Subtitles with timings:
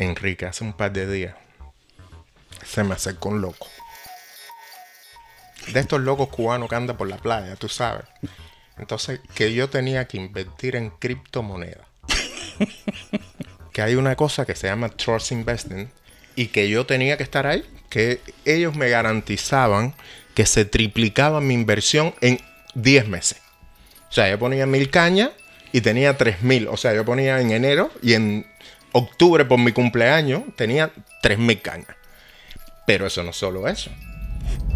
[0.00, 1.34] Enrique, hace un par de días
[2.64, 3.68] se me acercó un loco.
[5.72, 8.04] De estos locos cubanos que andan por la playa, tú sabes.
[8.78, 11.86] Entonces, que yo tenía que invertir en criptomonedas.
[13.72, 15.90] que hay una cosa que se llama Trust Investing
[16.34, 17.64] y que yo tenía que estar ahí.
[17.88, 19.94] Que ellos me garantizaban
[20.34, 22.40] que se triplicaba mi inversión en
[22.74, 23.38] 10 meses.
[24.08, 25.30] O sea, yo ponía mil cañas
[25.72, 26.68] y tenía tres mil.
[26.68, 28.46] O sea, yo ponía en enero y en
[28.92, 31.96] octubre por mi cumpleaños tenía tres mil cañas.
[32.86, 33.90] Pero eso no es solo eso.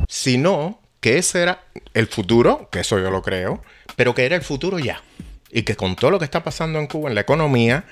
[0.08, 3.62] Sino que ese era el futuro, que eso yo lo creo,
[3.96, 5.02] pero que era el futuro ya.
[5.50, 7.84] Y que con todo lo que está pasando en Cuba, en la economía,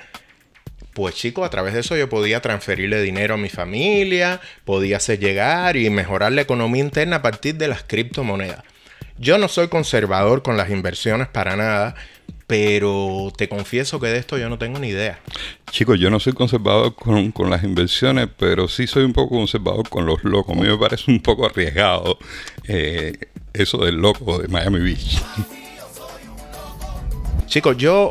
[0.94, 5.18] pues chicos, a través de eso yo podía transferirle dinero a mi familia, podía hacer
[5.18, 8.62] llegar y mejorar la economía interna a partir de las criptomonedas.
[9.18, 11.94] Yo no soy conservador con las inversiones para nada,
[12.46, 15.20] pero te confieso que de esto yo no tengo ni idea.
[15.70, 20.06] Chicos, yo no soy conservador con, las inversiones, pero sí soy un poco conservador con
[20.06, 20.56] los locos.
[20.56, 22.18] A mí me parece un poco arriesgado
[22.68, 23.12] eh,
[23.52, 25.22] eso del loco de Miami Beach.
[27.46, 28.08] Chicos, yo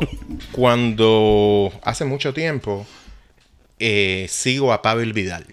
[0.52, 2.86] cuando hace mucho tiempo
[3.80, 5.44] eh, sigo a Pavel Vidal,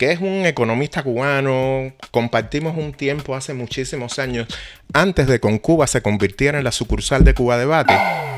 [0.00, 4.48] que es un economista cubano, compartimos un tiempo hace muchísimos años,
[4.94, 7.92] antes de que con Cuba se convirtiera en la sucursal de Cuba Debate.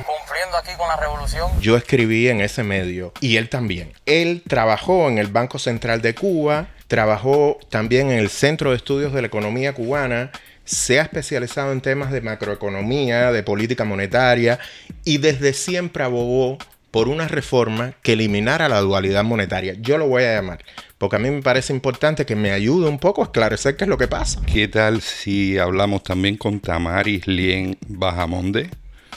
[0.05, 1.49] Cumpliendo aquí con la revolución.
[1.61, 3.93] Yo escribí en ese medio y él también.
[4.07, 9.13] Él trabajó en el Banco Central de Cuba, trabajó también en el Centro de Estudios
[9.13, 10.33] de la Economía Cubana
[10.65, 14.59] se ha especializado en temas de macroeconomía, de política monetaria
[15.05, 16.59] y desde siempre abogó
[16.93, 19.75] por una reforma que eliminara la dualidad monetaria.
[19.81, 20.63] Yo lo voy a llamar,
[21.03, 23.89] porque a mí me parece importante que me ayude un poco a esclarecer qué es
[23.89, 24.41] lo que pasa.
[24.47, 28.71] ¿Qué tal si hablamos también con Tamaris Lien Bajamonde?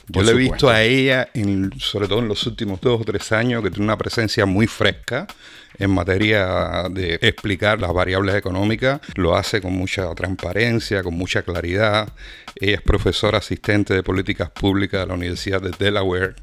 [0.08, 1.30] Yo le he visto a ella,
[1.78, 5.28] sobre todo en los últimos dos o tres años, que tiene una presencia muy fresca
[5.78, 9.00] en materia de explicar las variables económicas.
[9.16, 12.09] Lo hace con mucha transparencia, con mucha claridad.
[12.56, 16.34] Ella es profesora asistente de políticas públicas de la Universidad de Delaware.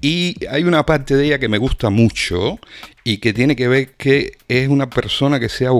[0.00, 2.58] Y hay una parte de ella que me gusta mucho
[3.04, 5.70] y que tiene que ver que es una persona que se ha,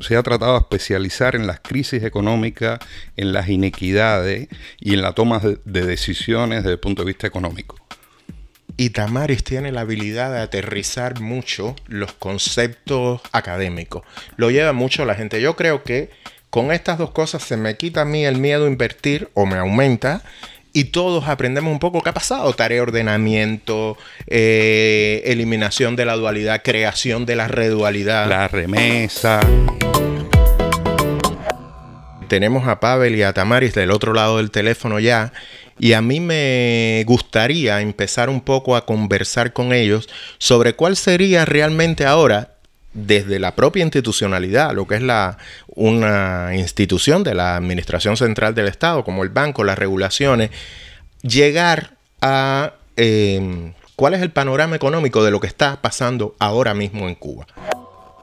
[0.00, 2.80] se ha tratado de especializar en las crisis económicas,
[3.16, 4.48] en las inequidades
[4.80, 7.76] y en la toma de, de decisiones desde el punto de vista económico.
[8.76, 14.02] Y Tamaris tiene la habilidad de aterrizar mucho los conceptos académicos.
[14.36, 15.42] Lo lleva mucho la gente.
[15.42, 16.10] Yo creo que
[16.48, 19.56] con estas dos cosas se me quita a mí el miedo a invertir o me
[19.56, 20.22] aumenta
[20.72, 22.52] y todos aprendemos un poco qué ha pasado.
[22.52, 28.28] Tarea ordenamiento, eh, eliminación de la dualidad, creación de la redualidad.
[28.28, 29.40] La remesa.
[32.28, 35.32] Tenemos a Pavel y a Tamaris del otro lado del teléfono ya
[35.80, 40.08] y a mí me gustaría empezar un poco a conversar con ellos
[40.38, 42.59] sobre cuál sería realmente ahora
[42.92, 48.68] desde la propia institucionalidad, lo que es la, una institución de la Administración Central del
[48.68, 50.50] Estado, como el banco, las regulaciones,
[51.22, 51.90] llegar
[52.20, 57.14] a em, cuál es el panorama económico de lo que está pasando ahora mismo en
[57.14, 57.46] Cuba.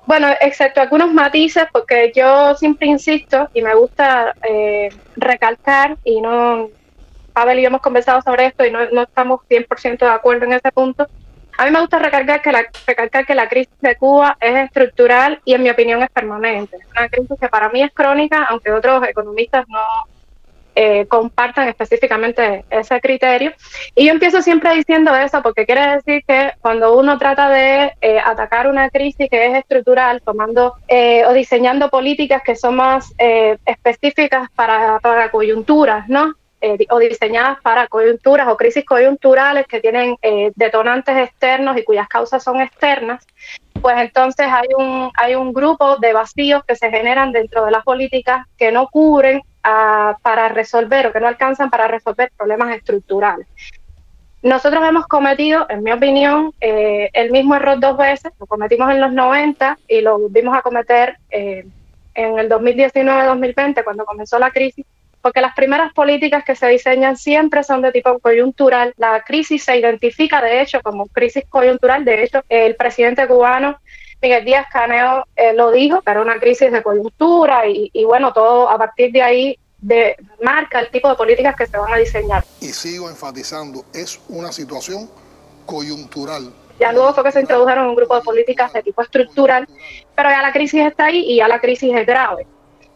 [0.07, 6.69] Bueno, excepto algunos matices, porque yo siempre insisto y me gusta eh, recalcar y no,
[7.33, 10.71] Pavel y yo hemos conversado sobre esto y no, estamos 100% de acuerdo en ese
[10.71, 11.07] punto.
[11.57, 15.41] A mí me gusta recalcar que, la, recalcar que la crisis de Cuba es estructural
[15.43, 16.77] y en mi opinión es permanente.
[16.91, 19.79] Una crisis que para mí es crónica, aunque otros economistas no
[20.75, 23.51] eh, compartan específicamente ese criterio.
[23.95, 28.19] Y yo empiezo siempre diciendo eso porque quiere decir que cuando uno trata de eh,
[28.23, 33.11] atacar una crisis que es estructural, tomando eh, o diseñando políticas que son más
[33.65, 36.35] específicas para, para coyunturas, ¿no?
[36.59, 42.07] Eh, o diseñadas para coyunturas o crisis coyunturales que tienen eh, detonantes externos y cuyas
[42.07, 43.23] causas son externas,
[43.79, 47.83] pues entonces hay un, hay un grupo de vacíos que se generan dentro de las
[47.83, 53.45] políticas que no cubren para resolver o que no alcanzan para resolver problemas estructurales.
[54.41, 58.31] Nosotros hemos cometido, en mi opinión, eh, el mismo error dos veces.
[58.39, 61.69] Lo cometimos en los 90 y lo volvimos a cometer en
[62.15, 64.85] el 2019-2020, cuando comenzó la crisis,
[65.27, 68.93] porque las primeras políticas que se diseñan siempre son de tipo coyuntural.
[68.95, 72.05] La crisis se identifica, de hecho, como crisis coyuntural.
[72.05, 73.77] De hecho, el presidente cubano
[74.21, 78.69] Miguel Díaz Caneo eh, lo dijo, que era una crisis de coyuntura y, bueno, todo
[78.69, 82.45] a partir de ahí de, marca el tipo de políticas que se van a diseñar.
[82.61, 85.09] Y sigo enfatizando, es una situación
[85.65, 86.53] coyuntural.
[86.79, 89.67] Ya luego fue que se introdujeron un grupo de políticas de tipo estructural,
[90.15, 92.47] pero ya la crisis está ahí y ya la crisis es grave.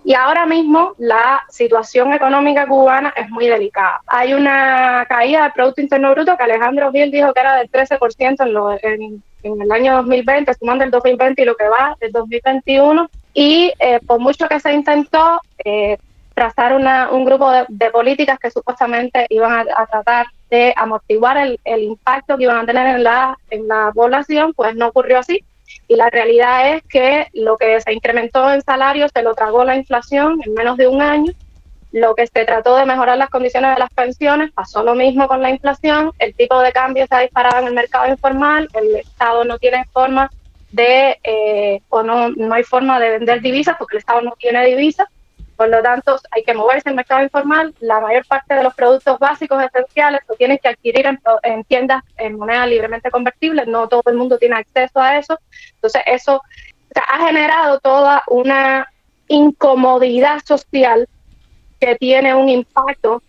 [0.04, 4.02] Y ahora mismo la situación económica cubana es muy delicada.
[4.08, 8.80] Hay una caída del Producto Interno Bruto que Alejandro Gil dijo que era del 13%
[8.82, 13.72] en, en el año 2020, sumando el 2020 y lo que va del 2021, y
[13.80, 15.98] eh, por mucho que se intentó eh,
[16.34, 21.84] trazar una, un grupo de, políticas que supuestamente iban a, tratar de amortiguar el, el,
[21.84, 25.44] impacto que iban a tener en la, en la población, pues no ocurrió así.
[25.88, 29.76] Y la realidad es que lo que se incrementó en salarios se lo tragó la
[29.76, 31.34] inflación en menos de un año.
[31.92, 35.42] Lo que se trató de mejorar las condiciones de las pensiones, pasó lo mismo con
[35.42, 39.44] la inflación, el tipo de cambio se ha disparado en el mercado informal, el Estado
[39.44, 40.30] no tiene forma
[40.72, 44.66] de, eh, o no, no hay forma de vender divisas porque el Estado no tiene
[44.66, 45.08] divisas,
[45.62, 48.74] por lo tanto hay que moverse en el mercado informal, la mayor parte de los
[48.74, 54.02] productos básicos esenciales lo tienes que adquirir en, tiendas en moneda libremente convertible, no todo
[54.08, 55.38] el mundo tiene acceso a eso,
[55.76, 56.42] entonces eso
[56.96, 58.92] ha generado toda una
[59.28, 61.08] incomodidad social
[61.80, 63.22] que tiene un impacto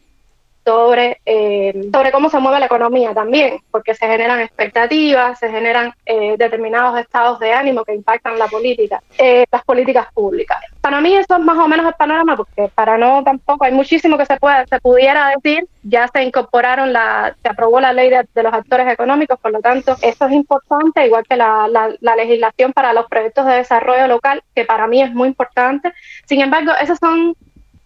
[0.64, 5.92] sobre, eh, sobre cómo se mueve la economía también, porque se generan expectativas, se generan
[6.06, 10.58] eh, determinados estados de ánimo que impactan la política, eh, las políticas públicas.
[10.80, 14.16] Para mí eso es más o menos el panorama, porque para no tampoco hay muchísimo
[14.16, 18.42] que se pueda, se pudiera decir, ya se incorporaron la, se aprobó la ley de,
[18.42, 21.68] los actores económicos, por lo tanto eso es importante, igual que la,
[22.00, 25.92] la legislación para los proyectos de desarrollo local, que para mí es muy importante.
[26.26, 27.34] Sin embargo, esas son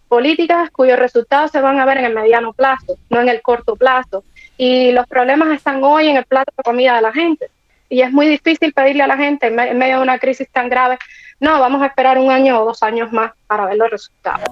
[0.06, 3.76] políticas cuyos resultados se van a ver en el mediano plazo, no en el corto
[3.76, 4.25] plazo.
[4.56, 7.50] Y los problemas están hoy en el plato de comida de la gente.
[7.88, 10.99] Y es muy difícil pedirle a la gente en, medio de una crisis tan grave,
[11.38, 14.49] no, vamos a esperar un año o dos años más para ver los resultados.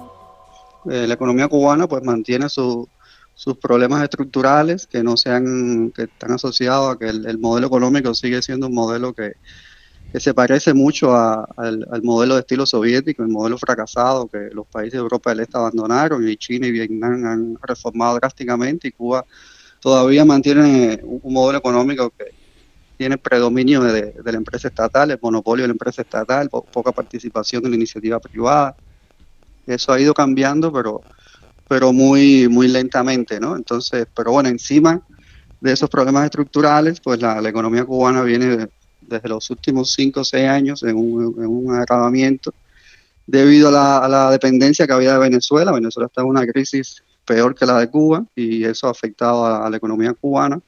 [0.89, 2.87] Eh, la economía cubana pues mantiene sus
[3.59, 8.67] problemas estructurales que no sean, que están asociados a que el modelo económico sigue siendo
[8.67, 9.33] un modelo que,
[10.15, 14.93] que se parece mucho al, modelo de estilo soviético, el modelo fracasado que los países
[14.93, 19.25] de Europa del Este abandonaron y China y Vietnam han reformado drásticamente y Cuba
[19.81, 22.27] todavía mantiene un modelo económico que
[22.97, 27.71] tiene predominio de, la empresa estatal, el monopolio de la empresa estatal, poca participación de
[27.71, 28.73] la iniciativa privada.
[29.67, 31.01] Eso ha ido cambiando, pero,
[31.67, 33.57] pero muy, muy lentamente, ¿no?
[33.57, 35.01] Entonces, pero bueno, encima
[35.59, 38.69] de esos problemas estructurales, pues la, la economía cubana viene
[39.07, 42.53] desde los últimos cinco o seis años en un, en agravamiento
[43.27, 45.71] debido a la, dependencia que había de Venezuela.
[45.71, 49.69] Venezuela está en una crisis peor que la de Cuba y eso ha afectado a,
[49.69, 50.59] la economía cubana.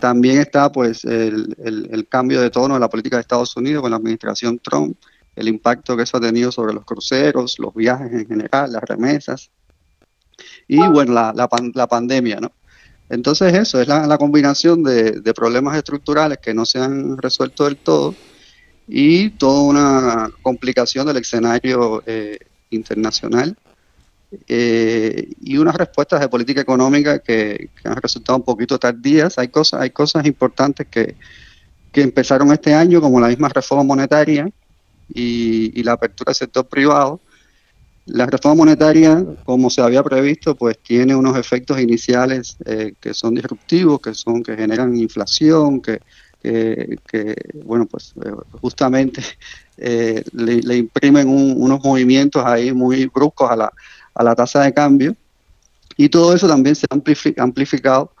[0.00, 3.96] También está pues el, cambio de tono de la política de Estados Unidos con la
[3.96, 4.96] administración Trump,
[5.34, 9.50] el impacto que eso ha tenido sobre los cruceros, los viajes en general, las remesas
[10.68, 11.32] y bueno, la,
[11.74, 12.52] la pandemia, ¿no?
[13.10, 18.14] Entonces eso es la, combinación de, problemas estructurales que no se han resuelto del todo
[18.86, 22.38] y toda una complicación del escenario eh,
[22.70, 23.56] internacional
[24.46, 29.38] eh, y unas respuestas de política económica que, han resultado un poquito tardías.
[29.38, 31.16] Hay cosas, hay cosas importantes que,
[31.92, 34.50] que empezaron este año, como la misma reforma monetaria
[35.14, 37.20] y, y la apertura del sector privado,
[38.08, 43.34] la reforma monetaria, como se había previsto, pues tiene unos efectos iniciales eh, que son
[43.34, 46.00] disruptivos, que son que generan inflación, que,
[47.64, 49.22] bueno, pues eh, justamente
[49.76, 53.72] eh, le, imprimen unos movimientos ahí muy bruscos a la,
[54.14, 55.14] a la tasa de cambio.
[55.96, 58.12] Y todo eso también se ha amplificado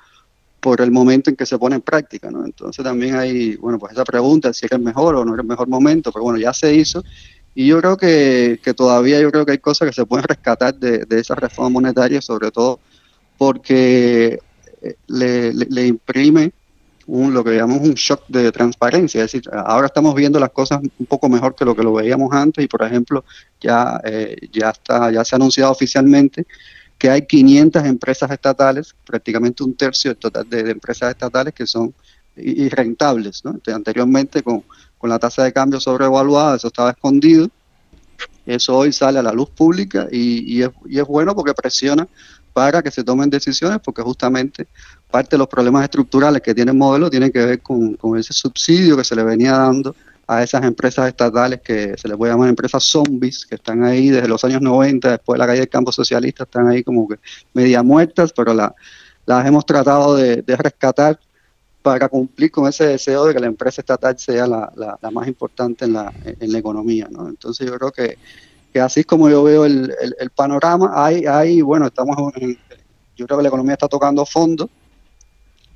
[0.60, 2.44] por el momento en que se pone en práctica, ¿no?
[2.44, 5.46] Entonces también hay, bueno, pues esa pregunta, si es el mejor o no es el
[5.46, 7.04] mejor momento, pero bueno, ya se hizo
[7.54, 11.06] y yo creo que, todavía yo creo que hay cosas que se pueden rescatar de,
[11.10, 12.80] esa reforma monetaria, sobre todo
[13.36, 14.38] porque
[14.82, 16.52] eh, le, imprime
[17.06, 19.24] un, lo que llamamos un shock de transparencia.
[19.24, 22.32] Es decir, ahora estamos viendo las cosas un poco mejor que lo que lo veíamos
[22.32, 23.24] antes y, por ejemplo,
[23.60, 26.46] ya, eh, ya, está, ya se ha anunciado oficialmente
[26.98, 31.94] que hay 500 empresas estatales, prácticamente un tercio total de, empresas estatales que son
[32.36, 33.44] irrentables.
[33.44, 33.58] ¿no?
[33.72, 34.64] anteriormente con
[34.98, 37.48] con la tasa de cambio sobrevaluada, eso estaba escondido.
[38.44, 40.70] Eso hoy sale a la luz pública y, es,
[41.06, 42.08] bueno porque presiona
[42.52, 44.66] para que se tomen decisiones, porque justamente
[45.10, 48.96] parte de los problemas estructurales que tiene el modelo tienen que ver con, ese subsidio
[48.96, 49.94] que se le venía dando
[50.26, 54.28] a esas empresas estatales que se les puede llamar empresas zombies, que están ahí desde
[54.28, 57.16] los años 90, después de la caída del campo socialista, están ahí como que
[57.54, 61.18] media muertas, pero las hemos tratado de rescatar
[61.88, 65.86] para cumplir con ese deseo de que la empresa estatal sea la, la, más importante
[65.86, 67.08] en la, en la economía.
[67.10, 67.26] ¿no?
[67.30, 68.18] Entonces yo creo que,
[68.78, 70.92] así es como yo veo el, el, panorama.
[70.94, 72.14] Hay, hay, bueno, estamos
[73.16, 74.68] yo creo que la economía está tocando fondo.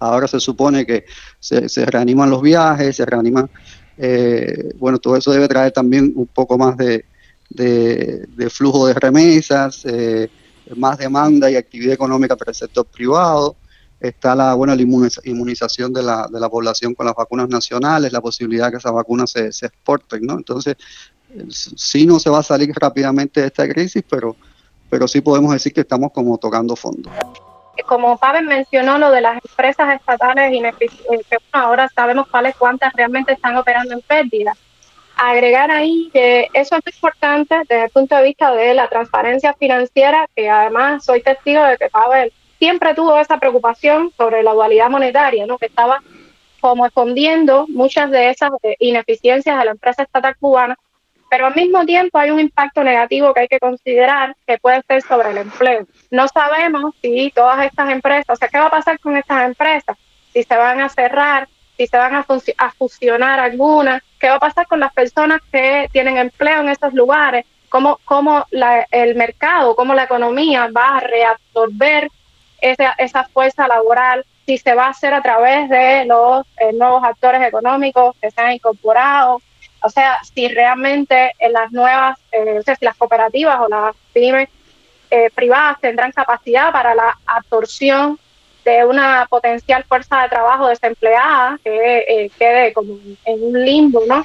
[0.01, 1.07] Ahora se supone que
[1.41, 3.49] se, se reaniman los viajes, se reaniman,
[3.97, 7.07] eh, bueno, todo eso debe traer también un poco más de,
[7.49, 10.29] de, de flujo de remesas, eh,
[10.77, 13.57] más demanda y actividad económica para el sector privado.
[14.03, 18.67] Está la, bueno, inmunización de la, de la población con las vacunas nacionales, la posibilidad
[18.67, 20.35] de que esas vacunas se, se exporten, ¿no?
[20.35, 20.77] Entonces,
[21.49, 24.37] sí no se va a salir rápidamente de esta crisis, pero,
[24.91, 27.11] pero sí podemos decir que estamos como tocando fondo.
[27.87, 33.33] Como Pavel mencionó lo de las empresas estatales ineficientes, que ahora sabemos cuáles cuántas realmente
[33.33, 34.53] están operando en pérdida.
[35.17, 40.27] Agregar ahí que eso es importante desde el punto de vista de la transparencia financiera,
[40.35, 42.33] que además soy testigo de que Pavel
[42.63, 45.59] siempre tuvo esa preocupación sobre la dualidad monetaria, ¿no?
[45.59, 46.01] que estaba
[46.61, 50.79] como escondiendo muchas de esas eh, ineficiencias de la empresa estatal cubana,
[51.29, 55.03] pero al mismo tiempo hay un impacto negativo que hay que considerar que puede ser
[55.03, 55.89] sobre el empleo.
[56.13, 59.99] No sabemos si todas estas empresas, o sea, ¿qué va a pasar con estas empresas?
[60.33, 62.25] Si se van a cerrar, si se van a,
[62.59, 66.95] a fusionar algunas, ¿qué va a pasar con las personas que tienen empleo en esos
[66.95, 67.45] lugares?
[67.69, 72.09] ¿Cómo, cómo la, el mercado, cómo la economía va a reabsorber
[72.63, 77.05] esa, esa fuerza laboral, si se va a hacer a través de los eh, nuevos
[77.05, 79.43] actores económicos que se han incorporado,
[79.83, 83.95] o sea, si realmente en las nuevas, eh, o sea, si las cooperativas o las
[84.13, 84.49] pymes
[85.11, 88.19] eh, privadas tendrán capacidad para la absorción
[88.65, 94.25] de una potencial fuerza de trabajo desempleada que quede como en un limbo, ¿no?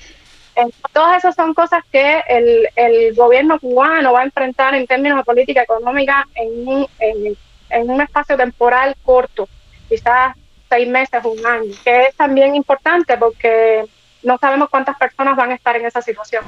[0.91, 5.23] todas esas son cosas que el, el, gobierno cubano va a enfrentar en términos de
[5.23, 7.37] política económica en en,
[7.69, 9.47] en un espacio temporal corto,
[9.89, 10.35] quizás
[10.69, 13.83] seis meses, un año, que es también importante porque
[14.23, 16.43] no sabemos cuántas personas van a estar en esa situación.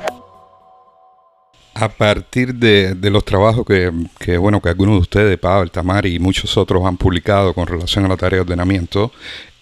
[1.76, 6.20] A partir de, los trabajos que, que, bueno, que algunos de ustedes, Pablo, Tamari y
[6.20, 9.12] muchos otros han publicado con relación a la tarea de ordenamiento,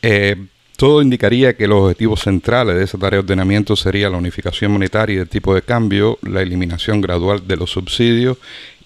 [0.01, 0.35] eh,
[0.77, 5.15] todo indicaría que los objetivos centrales de esa tarea de ordenamiento sería la unificación monetaria
[5.15, 8.37] y del tipo de cambio, la eliminación gradual de los subsidios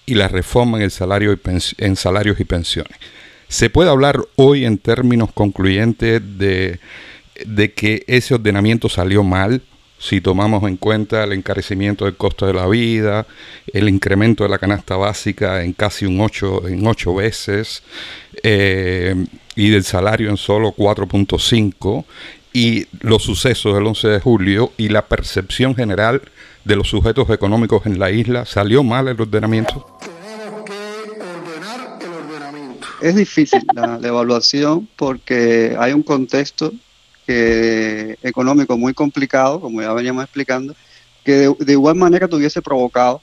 [0.06, 2.96] y la reforma en, el y en salarios y pensiones.
[3.48, 6.80] ¿Se puede hablar hoy en términos concluyentes de,
[7.44, 9.62] de que ese ordenamiento salió mal?
[10.02, 13.24] si tomamos en cuenta el encarecimiento del costo de la vida,
[13.72, 17.84] el incremento de la canasta básica en casi un 8, en ocho veces
[18.42, 19.14] eh,
[19.54, 22.04] y del salario en solo 4.5
[22.52, 26.22] y los sucesos del 11 de julio y la percepción general
[26.64, 28.44] de los sujetos económicos en la isla?
[28.44, 29.98] ¿Salió mal el ordenamiento?
[30.00, 32.86] Tenemos que ordenar el ordenamiento.
[33.00, 36.72] Es difícil la, evaluación porque hay un contexto
[37.26, 40.74] que, económico muy complicado, como ya veníamos explicando,
[41.24, 43.22] que de, igual manera tuviese provocado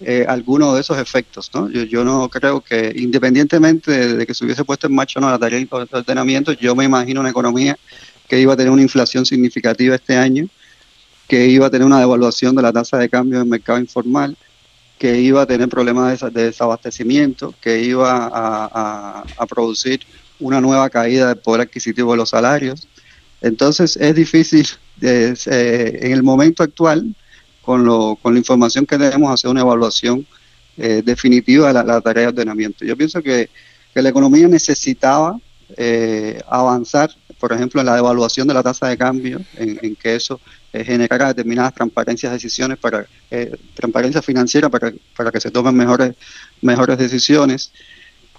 [0.00, 1.50] eh, algunos de esos efectos.
[1.54, 1.70] ¿no?
[1.70, 5.38] Yo, yo, no creo que, independientemente de, que se hubiese puesto en marcha no, la
[5.38, 7.78] tarea de ordenamiento, yo me imagino una economía
[8.30, 10.48] que iba a tener una inflación significativa este año
[11.30, 14.36] que iba a tener una devaluación de la tasa de cambio en el mercado informal,
[14.98, 20.00] que iba a tener problemas de desabastecimiento, que iba a, producir
[20.40, 22.88] una nueva caída del poder adquisitivo de los salarios.
[23.40, 24.66] Entonces es difícil
[25.02, 25.34] eh,
[26.02, 27.14] en el momento actual,
[27.62, 30.26] con, la información que tenemos, hacer una evaluación
[30.76, 32.84] eh, definitiva de la, tarea de ordenamiento.
[32.84, 33.48] Yo pienso que,
[33.94, 35.38] la economía necesitaba
[35.76, 40.40] eh, avanzar, por ejemplo, en la devaluación de la tasa de cambio, en que eso
[40.72, 45.74] eh, generar determinadas transparencias de decisiones para eh, transparencia financiera para, para, que se tomen
[45.74, 46.14] mejores
[46.62, 47.72] mejores decisiones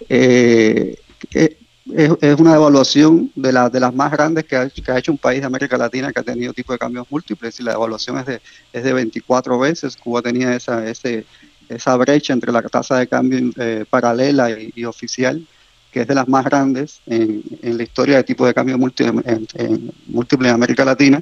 [0.07, 0.95] eh,
[1.33, 5.17] es, una evaluación de, la, de las más grandes que ha, que ha, hecho un
[5.17, 8.25] país de América Latina que ha tenido tipo de cambios múltiples y la evaluación es
[8.25, 8.41] de,
[8.71, 9.97] es de 24 veces.
[9.97, 11.25] Cuba tenía esa, ese,
[11.67, 13.51] esa brecha entre la tasa de cambio
[13.89, 15.45] paralela y, oficial,
[15.91, 19.47] que es de las más grandes en, la historia de tipo de cambio múltiple en,
[19.55, 21.21] en, múltiple América Latina.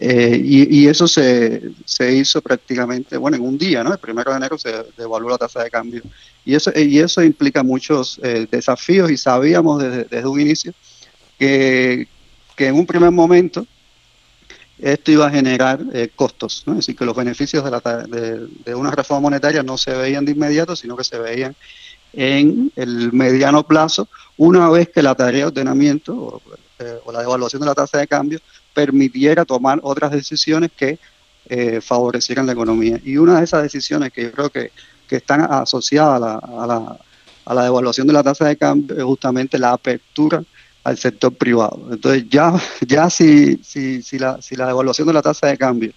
[0.00, 3.92] Eh, y, eso se, se, hizo prácticamente, bueno, en un día, ¿no?
[3.92, 6.02] El primero de enero se devaluó la tasa de cambio.
[6.44, 10.74] Y eso, y eso implica muchos eh, desafíos y sabíamos desde, desde un inicio
[11.38, 12.08] que,
[12.56, 13.66] que, en un primer momento
[14.78, 16.72] esto iba a generar eh, costos, ¿no?
[16.72, 20.96] Es decir, que los beneficios de una reforma monetaria no se veían de inmediato, sino
[20.96, 21.54] que se veían
[22.16, 26.42] en el mediano plazo, una vez que la tarea de ordenamiento o,
[27.04, 28.40] o la devaluación de la tasa de cambio
[28.72, 30.98] permitiera tomar otras decisiones que
[31.48, 33.00] eh, favorecieran la economía.
[33.04, 34.72] Y una de esas decisiones que yo creo que,
[35.08, 36.98] que están asociadas a la, a, la,
[37.44, 40.42] a la devaluación de la tasa de cambio es justamente la apertura
[40.82, 41.80] al sector privado.
[41.90, 42.52] Entonces ya,
[42.86, 45.92] ya si, si, si, la, si la devaluación de la tasa de cambio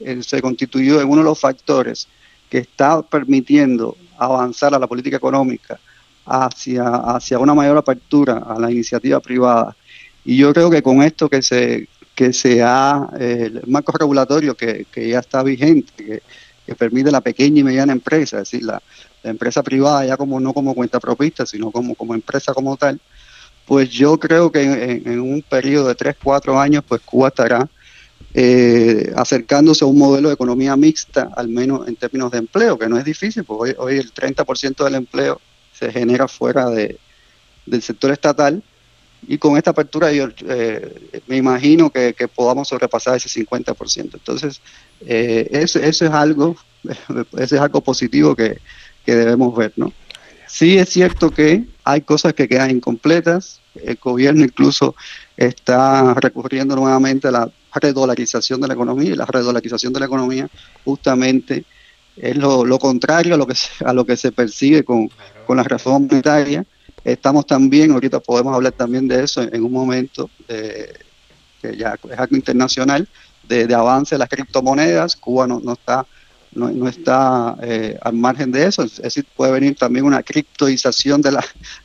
[0.00, 2.08] eh, se constituyó en uno de los factores
[2.48, 3.96] que está permitiendo
[4.26, 5.78] avanzar a la política económica
[6.26, 9.76] hacia, hacia una mayor apertura a la iniciativa privada.
[10.24, 14.86] Y yo creo que con esto que se, que sea eh, el marco regulatorio que,
[14.94, 16.22] ya está vigente,
[16.66, 18.80] que, permite la pequeña y mediana empresa, es decir, la,
[19.24, 23.00] empresa privada ya como no como cuenta propista, sino como, como empresa como tal,
[23.66, 24.62] pues yo creo que
[25.04, 27.68] en, un periodo de 3, 4 años, pues Cuba estará
[28.34, 32.88] eh, acercándose a un modelo de economía mixta, al menos en términos de empleo, que
[32.88, 35.40] no es difícil, porque hoy, hoy el 30% del empleo
[35.72, 36.98] se genera fuera de,
[37.66, 38.62] del sector estatal
[39.26, 44.14] y con esta apertura yo eh, me imagino que, podamos sobrepasar ese 50%.
[44.14, 44.60] Entonces,
[45.06, 48.58] eh, eso, es algo, eso es algo positivo que,
[49.04, 49.92] debemos ver, ¿no?
[50.46, 53.60] Sí es cierto que hay cosas que quedan incompletas.
[53.74, 54.94] El gobierno incluso
[55.36, 60.48] está recurriendo nuevamente a la redolarización de la economía y la redolarización de la economía
[60.84, 61.64] justamente
[62.16, 65.10] es lo, contrario a lo que se, a lo que se persigue con,
[65.46, 66.66] con la reforma monetaria
[67.04, 72.36] Estamos también, ahorita podemos hablar también de eso en un momento, que ya es algo
[72.36, 73.08] internacional,
[73.48, 75.16] de, avance de las criptomonedas.
[75.16, 76.06] Cuba no, está,
[76.52, 81.32] no, está eh, al margen de eso, es decir, puede venir también una criptoización de
[81.32, 81.44] la,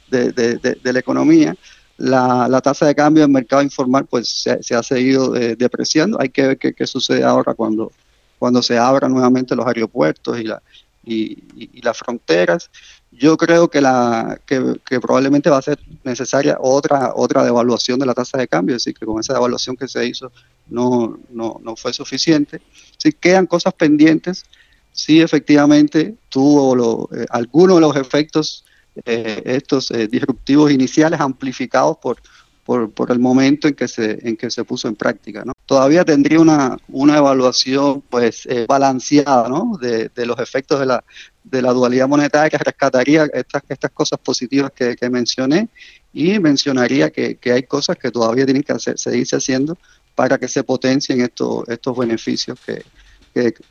[0.10, 1.56] de, la economía.
[1.98, 6.20] La, tasa de cambio en mercado informal pues se, ha seguido eh, depreciando.
[6.20, 7.92] Hay que ver qué, sucede ahora cuando,
[8.38, 10.62] cuando se abran nuevamente los aeropuertos y, la,
[11.04, 12.70] y las fronteras.
[13.18, 18.14] Yo creo que, la, que, probablemente va a ser necesaria otra, otra devaluación de la
[18.14, 20.32] tasa de cambio, es decir, que con esa devaluación que se hizo
[20.68, 22.62] no, no, no fue suficiente.
[22.98, 24.44] Si quedan cosas pendientes,
[24.92, 28.65] sí efectivamente tuvo eh, algunos de los efectos,
[29.06, 32.18] eh, estos eh, disruptivos iniciales amplificados por,
[32.64, 35.44] por, por, el momento en que se, en que se puso en práctica.
[35.44, 35.54] ¿no?
[35.66, 39.78] Todavía tendría una, una evaluación pues, balanceada ¿no?
[39.82, 41.04] de, de, los efectos de la,
[41.46, 45.70] de la dualidad monetaria que rescataría estas, estas cosas positivas que, mencioné
[46.12, 49.78] y mencionaría que, hay cosas que todavía tienen que hacer, seguirse haciendo
[50.16, 52.84] para que se potencien estos, estos beneficios que,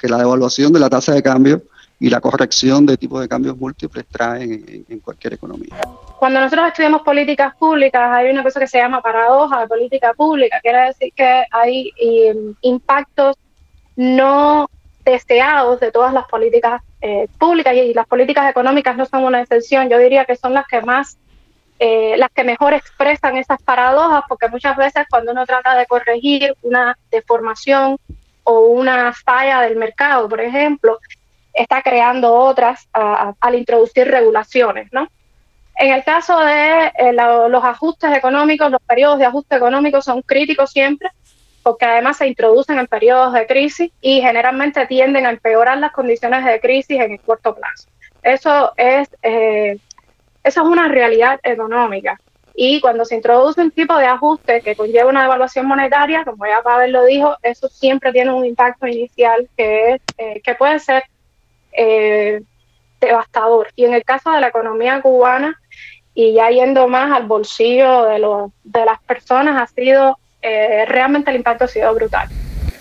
[0.02, 1.62] la devaluación de la tasa de cambio
[2.04, 5.72] y la corrección de tipos de cambios múltiples traen en, cualquier economía.
[6.18, 10.60] Cuando nosotros estudiamos políticas públicas hay una cosa que se llama paradoja de política pública,
[10.60, 11.90] quiere decir que hay
[12.34, 13.36] um, impactos
[13.96, 14.68] no
[15.02, 19.88] deseados de todas las políticas eh, públicas y las políticas económicas no son una excepción.
[19.88, 21.16] Yo diría que son las que más,
[21.78, 26.54] eh, las que mejor expresan esas paradojas, porque muchas veces cuando uno trata de corregir
[26.60, 27.96] una deformación
[28.42, 30.98] o una falla del mercado, por ejemplo,
[31.54, 35.08] está creando otras al introducir regulaciones, ¿no?
[35.76, 40.70] En el caso de eh, los ajustes económicos, los periodos de ajuste económico son críticos
[40.70, 41.08] siempre,
[41.62, 46.44] porque además se introducen en periodos de crisis y generalmente tienden a empeorar las condiciones
[46.44, 47.88] de crisis en el corto plazo.
[48.22, 49.78] Eso es, eh,
[50.44, 52.20] eso es una realidad económica.
[52.54, 56.62] Y cuando se introduce un tipo de ajuste que conlleva una devaluación monetaria, como ya
[56.62, 61.02] Pavel lo dijo, eso siempre tiene un impacto inicial que, eh, que puede ser
[61.76, 62.40] eh,
[63.00, 63.68] devastador.
[63.76, 65.60] Y en el caso de la economía cubana,
[66.14, 71.30] y ya yendo más al bolsillo de, los, de las personas, ha sido eh, realmente
[71.30, 72.28] el impacto ha sido brutal.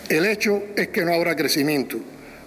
[0.10, 1.97] El hecho es que no habrá crecimiento.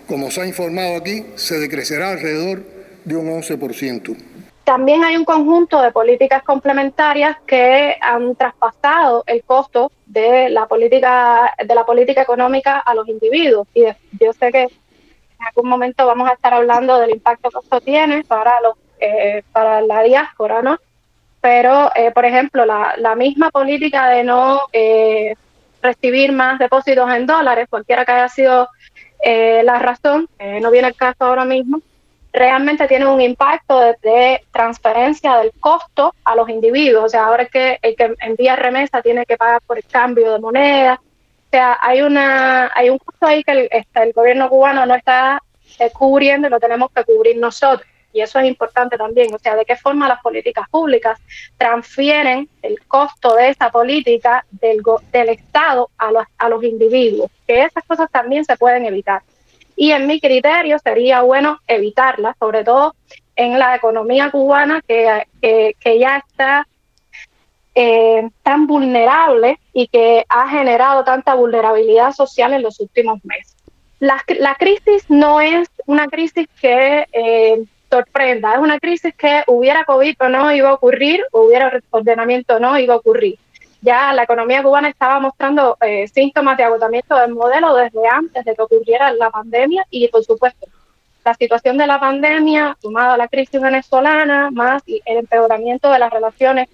[0.06, 2.62] Como se ha informado aquí, se decrecerá alrededor
[3.04, 4.16] de un 11%.
[4.64, 11.54] También hay un conjunto de políticas complementarias que han traspasado el costo de la política
[11.64, 13.84] de la política económica a los individuos y
[14.20, 14.66] yo sé que
[15.38, 19.42] en algún momento vamos a estar hablando del impacto que esto tiene para los eh,
[19.52, 20.78] para la diáspora, ¿no?
[21.46, 25.36] pero, eh, por ejemplo, la, misma política de no eh,
[25.80, 28.68] recibir más depósitos en dólares, cualquiera que haya sido
[29.24, 30.28] eh, la razón,
[30.60, 31.80] no viene el caso ahora mismo,
[32.32, 37.04] realmente tiene un impacto de, transferencia del costo a los individuos.
[37.04, 40.32] O sea, ahora es que el que envía remesa tiene que pagar por el cambio
[40.32, 41.00] de moneda.
[41.46, 44.94] O sea, hay, una, hay un costo ahí que el, este, el gobierno cubano no
[44.94, 45.42] está
[45.92, 47.86] cubriendo y lo tenemos que cubrir nosotros.
[48.12, 51.20] Y eso es importante también, o sea, de qué forma las políticas públicas
[51.58, 54.80] transfieren el costo de esa política del,
[55.12, 59.20] del Estado a los, a los individuos, que esas cosas también se pueden evitar.
[59.76, 62.94] Y en mi criterio sería bueno evitarlas, sobre todo
[63.36, 65.26] en la economía cubana que,
[66.00, 66.66] ya está
[67.78, 73.54] eh, tan vulnerable y que ha generado tanta vulnerabilidad social en los últimos meses.
[74.00, 78.54] La, la crisis no es una crisis que eh, sorprenda.
[78.54, 82.78] Es una crisis que hubiera COVID o no iba a ocurrir, hubiera ordenamiento o no
[82.78, 83.38] iba a ocurrir.
[83.82, 88.54] Ya la economía cubana estaba mostrando eh, síntomas de agotamiento del modelo desde antes de
[88.54, 90.66] que ocurriera la pandemia y, por supuesto,
[91.26, 96.10] la situación de la pandemia, sumada a la crisis venezolana, más el empeoramiento de las
[96.10, 96.68] relaciones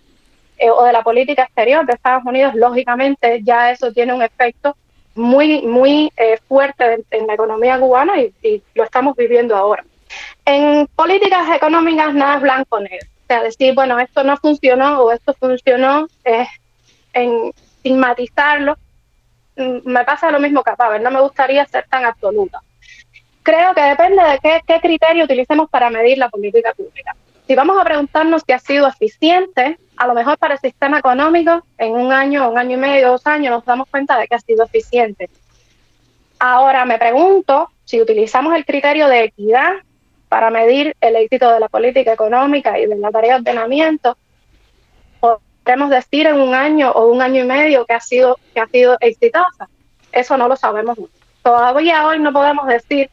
[0.59, 4.77] eh, o de la política exterior de Estados Unidos, lógicamente ya eso tiene un efecto
[5.15, 9.85] muy, muy eh, fuerte en, la economía cubana y lo estamos viviendo ahora.
[10.45, 13.07] En políticas económicas nada es blanco negro.
[13.25, 16.49] O sea, decir, bueno, esto no funcionó o esto funcionó, es
[17.13, 18.77] en estigmatizarlo,
[19.57, 22.61] mm, me pasa lo mismo que a Pavel, no me gustaría ser tan absoluta.
[23.43, 27.15] Creo que depende de qué, qué criterio utilicemos para medir la política pública.
[27.47, 31.65] Si vamos a preguntarnos si ha sido eficiente, a lo mejor para el sistema económico,
[31.79, 34.41] en un año, un año y medio, dos años, nos damos cuenta de que ha
[34.41, 35.31] sido eficiente.
[36.41, 39.75] Ahora me pregunto si utilizamos el criterio de equidad
[40.29, 44.19] para medir el éxito de la política económica y de la tarea de ordenamiento,
[45.21, 48.67] podemos decir en un año o un año y medio que ha sido, que ha
[48.67, 49.69] sido exitosa.
[50.11, 50.99] Eso no lo sabemos.
[51.45, 53.09] Todavía hoy no podemos decir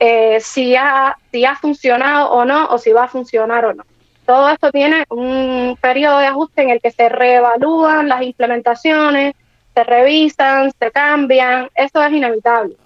[0.00, 3.84] eh, si, ha, si ha funcionado o no, o si va a funcionar o no.
[4.30, 9.34] Todo esto tiene un periodo de ajuste en el que se reevalúan las implementaciones,
[9.74, 12.76] se revisan, se cambian, eso es inevitable.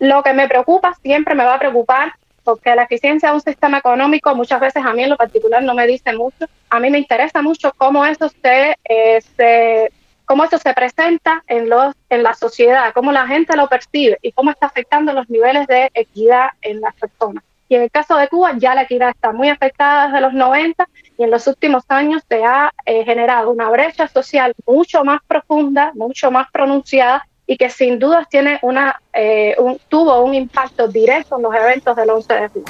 [0.00, 3.78] Lo que me preocupa, siempre me va a preocupar, porque la eficiencia de un sistema
[3.78, 6.46] económico muchas veces a mí en lo particular no me dice mucho.
[6.70, 9.92] A mí me interesa mucho cómo eso se, eh, se
[10.24, 14.32] cómo eso se presenta en, los, en la sociedad, cómo la gente lo percibe y
[14.32, 17.44] cómo está afectando los niveles de equidad en las personas.
[17.72, 20.86] Y en el caso de Cuba ya la equidad está muy afectada desde los 90
[21.16, 25.90] y en los últimos años se ha eh, generado una brecha social mucho más profunda,
[25.94, 31.36] mucho más pronunciada y que sin dudas tiene una, eh, un, tuvo un impacto directo
[31.36, 32.66] en los eventos del 11 de julio.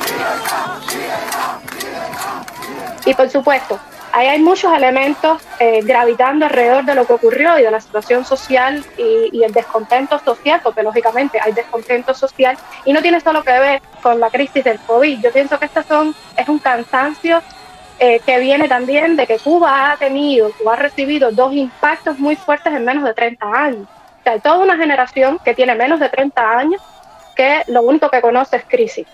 [3.05, 3.81] Y por supuesto,
[4.13, 8.85] hay muchos elementos eh, gravitando alrededor de lo que ocurrió y de la situación social
[8.99, 13.83] y, el descontento social, porque lógicamente hay descontento social y no tiene solo que ver
[14.03, 15.21] con la crisis del COVID.
[15.21, 17.43] Yo pienso que este son, es un cansancio
[17.99, 22.37] eh, que viene también de que Cuba ha tenido, Cuba ha recibido dos impactos muy
[22.37, 23.89] fuertes en menos de 30 años.
[24.21, 26.83] O sea, hay toda una generación que tiene menos de 30 años
[27.35, 29.07] que lo único que conoce es crisis.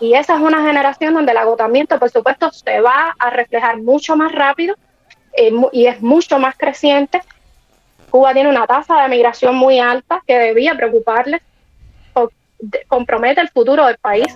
[0.00, 4.16] Y esa es una generación donde el agotamiento, por supuesto, se va a reflejar mucho
[4.16, 4.74] más rápido
[5.36, 7.20] eh, y es mucho más creciente.
[8.08, 11.42] Cuba tiene una tasa de migración muy alta que debía preocuparles,
[12.88, 14.26] compromete el futuro del país.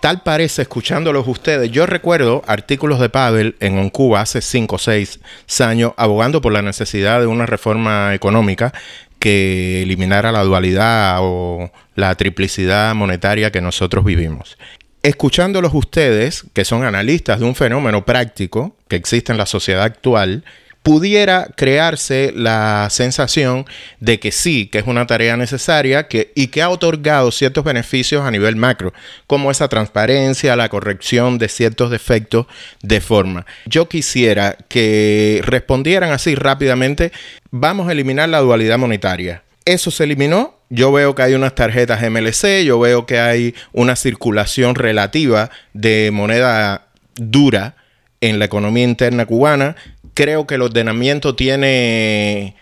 [0.00, 5.20] Tal parece, escuchándolos ustedes, yo recuerdo artículos de Pavel en Cuba hace 5 o 6
[5.60, 8.72] años abogando por la necesidad de una reforma económica
[9.18, 14.58] que eliminara la dualidad o la triplicidad monetaria que nosotros vivimos
[15.02, 20.44] escuchándolos ustedes, que son analistas de un fenómeno práctico que existe en la sociedad actual,
[20.86, 23.66] pudiera crearse la sensación
[23.98, 26.06] de que sí, que es una tarea necesaria
[26.36, 28.92] y que ha otorgado ciertos beneficios a nivel macro,
[29.26, 32.46] como esa transparencia, la corrección de ciertos defectos
[32.82, 33.46] de forma.
[33.64, 37.10] Yo quisiera que respondieran así rápidamente,
[37.50, 39.42] vamos a eliminar la dualidad monetaria.
[39.64, 43.96] Eso se eliminó yo veo que hay unas tarjetas MLC, yo veo que hay una
[43.96, 47.76] circulación relativa de moneda dura
[48.20, 49.76] en la economía interna cubana.
[50.14, 52.56] Creo que el ordenamiento tiene,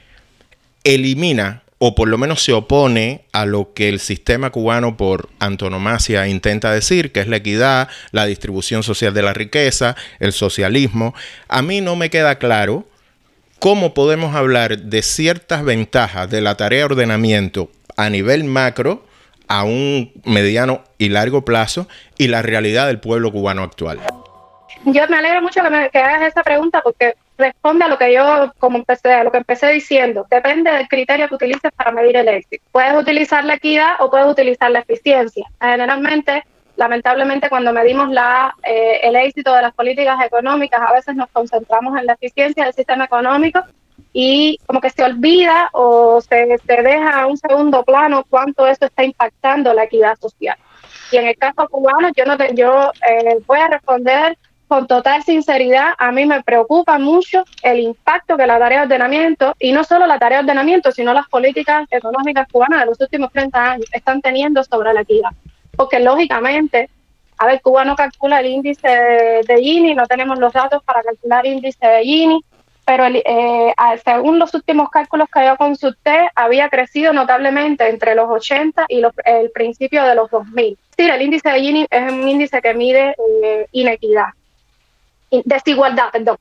[0.83, 6.29] elimina o por lo menos se opone a lo que el sistema cubano por antonomasia
[6.29, 11.14] intenta decir, que es la equidad, la distribución social de la riqueza, el socialismo.
[11.49, 12.87] A mí no me queda claro
[13.59, 19.05] cómo podemos hablar de ciertas ventajas de la tarea de ordenamiento a nivel macro,
[19.49, 21.87] a un mediano y largo plazo,
[22.19, 24.01] y la realidad del pueblo cubano actual?
[24.87, 28.53] Yo me alegro mucho que, me, hagas esa pregunta porque responde a lo que yo
[28.59, 30.27] como empecé, a lo que empecé diciendo.
[30.31, 32.63] Depende del criterio que utilices para medir el éxito.
[32.71, 35.47] Puedes utilizar la equidad o puedes utilizar la eficiencia.
[35.61, 36.45] Generalmente,
[36.77, 41.99] lamentablemente, cuando medimos la, eh, el éxito de las políticas económicas, a veces nos concentramos
[41.99, 43.61] en la eficiencia del sistema económico
[44.16, 48.87] y como que se olvida o se, se deja a un segundo plano cuánto eso
[48.87, 50.57] está impactando la equidad social.
[51.11, 55.90] Y en el caso cubano, yo, no yo eh, voy a responder con total sinceridad,
[55.98, 60.07] a mí me preocupa mucho el impacto que la tarea de ordenamiento, y no solo
[60.07, 64.22] la tarea de ordenamiento, sino las políticas económicas cubanas de los últimos 30 años, están
[64.22, 65.31] teniendo sobre la equidad.
[65.77, 66.88] Porque lógicamente,
[67.38, 71.44] a ver, Cuba no calcula el índice de Gini, no tenemos los datos para calcular
[71.44, 72.44] el índice de Gini,
[72.85, 78.87] pero eh, según los últimos cálculos que yo consulté, había crecido notablemente entre los 80
[78.88, 80.79] y el principio de los 2000.
[80.97, 84.29] Sí, el índice de Gini es un índice que mide eh, inequidad,
[85.44, 86.37] desigualdad, perdón.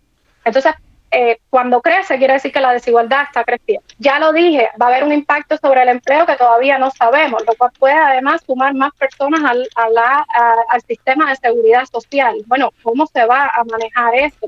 [0.45, 0.73] Entonces,
[1.12, 3.86] eh, cuando crece, quiere decir que la desigualdad está creciendo.
[3.99, 7.43] Ya lo dije, va a haber un impacto sobre el empleo que todavía no sabemos,
[7.45, 12.36] lo cual puede además sumar más personas al, al sistema de seguridad social.
[12.47, 14.47] Bueno, ¿cómo se va a manejar esto?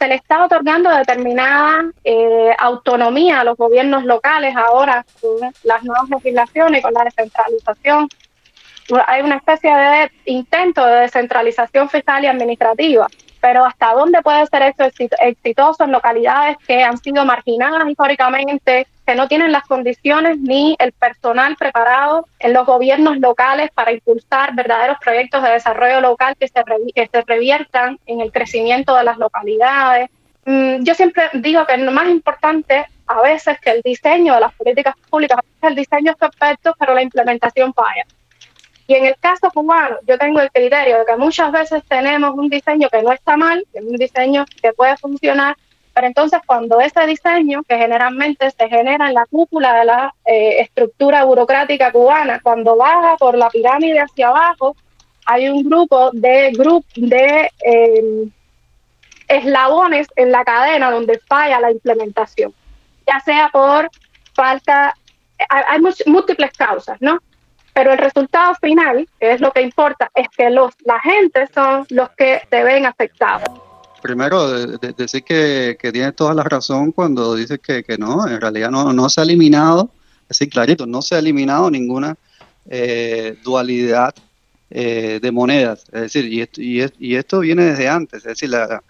[0.00, 6.08] Se le está otorgando determinada eh, autonomía a los gobiernos locales ahora con las nuevas
[6.08, 8.08] legislaciones y con la descentralización.
[9.06, 13.06] Hay una especie de intento de descentralización fiscal y administrativa.
[13.42, 14.84] pero hasta dónde puede ser esto
[15.20, 20.92] exitoso en localidades que han sido marginadas históricamente, que no tienen las condiciones ni el
[20.92, 26.62] personal preparado en los gobiernos locales para impulsar verdaderos proyectos de desarrollo local que se,
[26.94, 30.10] que se reviertan en el crecimiento de las localidades.
[30.44, 34.54] Mm, yo siempre digo que lo más importante a veces que el diseño de las
[34.54, 38.04] políticas públicas, el diseño es perfecto, pero la implementación falla.
[38.86, 42.48] Y en el caso cubano, yo tengo el criterio de que muchas veces tenemos un
[42.48, 45.56] diseño que no está mal, es un diseño que puede funcionar,
[46.04, 51.24] entonces cuando ese diseño, que generalmente se genera en la cúpula de la eh, estructura
[51.24, 54.76] burocrática cubana, cuando baja por la pirámide hacia abajo,
[55.26, 58.28] hay un grupo de, grup de eh,
[59.28, 62.52] eslabones en la cadena donde falla la implementación,
[63.06, 63.88] ya sea por
[64.34, 64.94] falta,
[65.48, 67.18] hay múltiples causas, ¿no?
[67.72, 71.86] pero el resultado final, que es lo que importa, es que los, la gente son
[71.90, 73.69] los que se ven afectados.
[74.02, 78.70] Primero, decir que, que tiene toda la razón cuando dice que, que no, en realidad
[78.70, 79.90] no, no se ha eliminado,
[80.28, 82.16] decir, clarito, no se ha eliminado ninguna
[82.68, 84.14] eh, dualidad
[84.70, 85.84] eh, de monedas.
[85.92, 88.82] Es decir, y esto, y, esto viene desde antes, es decir, la,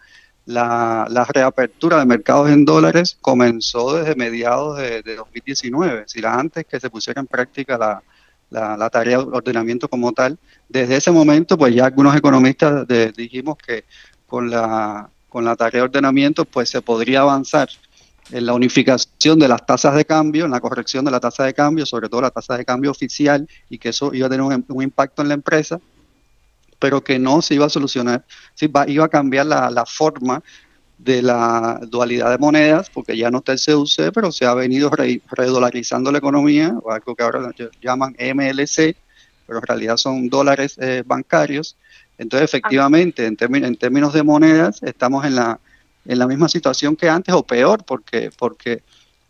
[0.46, 6.26] la, la, reapertura de mercados en dólares comenzó desde mediados de, de 2019, es decir,
[6.26, 8.02] antes que se pusiera en práctica la,
[8.50, 10.38] la, tarea de ordenamiento como tal.
[10.68, 13.84] Desde ese momento, pues ya algunos economistas dijimos que
[14.30, 17.68] con la, con la tarea de ordenamiento, pues se podría avanzar
[18.30, 21.52] en la unificación de las tasas de cambio, en la corrección de la tasa de
[21.52, 24.82] cambio, sobre todo la tasa de cambio oficial, y que eso iba a tener un,
[24.82, 25.80] impacto en la empresa,
[26.78, 30.42] pero que no se iba a solucionar, sí, iba a cambiar la, la forma
[30.96, 34.90] de la dualidad de monedas, porque ya no está el CUC, pero se ha venido
[35.30, 37.50] redolarizando la economía, o algo que ahora
[37.82, 38.96] llaman MLC,
[39.46, 41.76] pero en realidad son dólares eh, bancarios.
[42.20, 45.58] Entonces, efectivamente, en, en, términos de monedas, estamos en la,
[46.04, 48.82] en la misma situación que antes, o peor, porque, porque,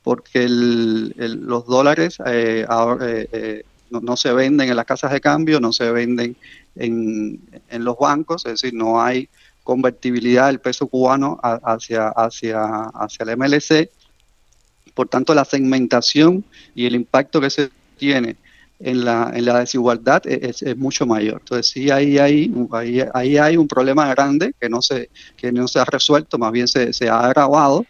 [0.02, 2.66] porque los dólares eh,
[3.00, 6.36] eh, no, no, se venden en las casas de cambio, no se venden
[6.74, 9.28] en, en los bancos, es decir, no hay
[9.62, 13.88] convertibilidad del peso cubano hacia, hacia, hacia el MLC.
[14.94, 18.34] Por tanto, la segmentación y el impacto que se tiene
[18.80, 21.40] en la, en la desigualdad es, mucho mayor.
[21.40, 25.68] Entonces, sí, ahí hay, ahí, ahí, hay un problema grande que no se, que no
[25.68, 27.84] se ha resuelto, más bien se, se ha agravado.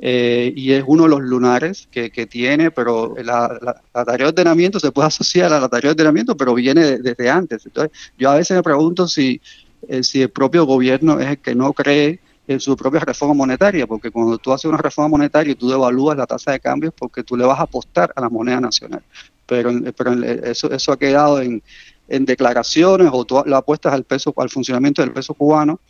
[0.00, 4.30] Eh, y es uno de los lunares que, que tiene, pero la, la, tarea de
[4.30, 7.66] ordenamiento se puede asociar a la tarea de ordenamiento, pero viene desde antes.
[7.66, 9.40] Entonces, yo a veces me pregunto si,
[9.88, 13.88] eh, si el propio gobierno es el que no cree en su propia reforma monetaria,
[13.88, 17.24] porque cuando tú haces una reforma monetaria y tú devalúas la tasa de cambios porque
[17.24, 19.02] tú le vas a apostar a la moneda nacional.
[19.48, 20.12] Pero, pero
[20.44, 21.62] eso, eso ha quedado en,
[22.06, 25.80] en declaraciones o tú lo apuestas al peso, al funcionamiento del peso cubano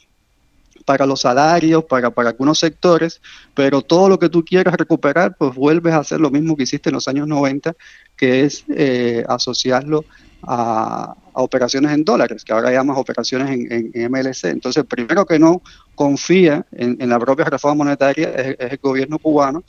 [0.88, 3.20] para los salarios, para, para algunos sectores,
[3.54, 6.88] pero todo lo que tú quieras recuperar, pues vuelves a hacer lo mismo que hiciste
[6.88, 7.74] en los años 90,
[8.16, 10.06] que es eh, asociarlo
[10.44, 14.44] a, operaciones en dólares, que ahora llamas operaciones en, MLC.
[14.44, 15.60] Entonces, primero que no
[15.94, 19.64] confía en, la propia reforma monetaria es, el gobierno cubano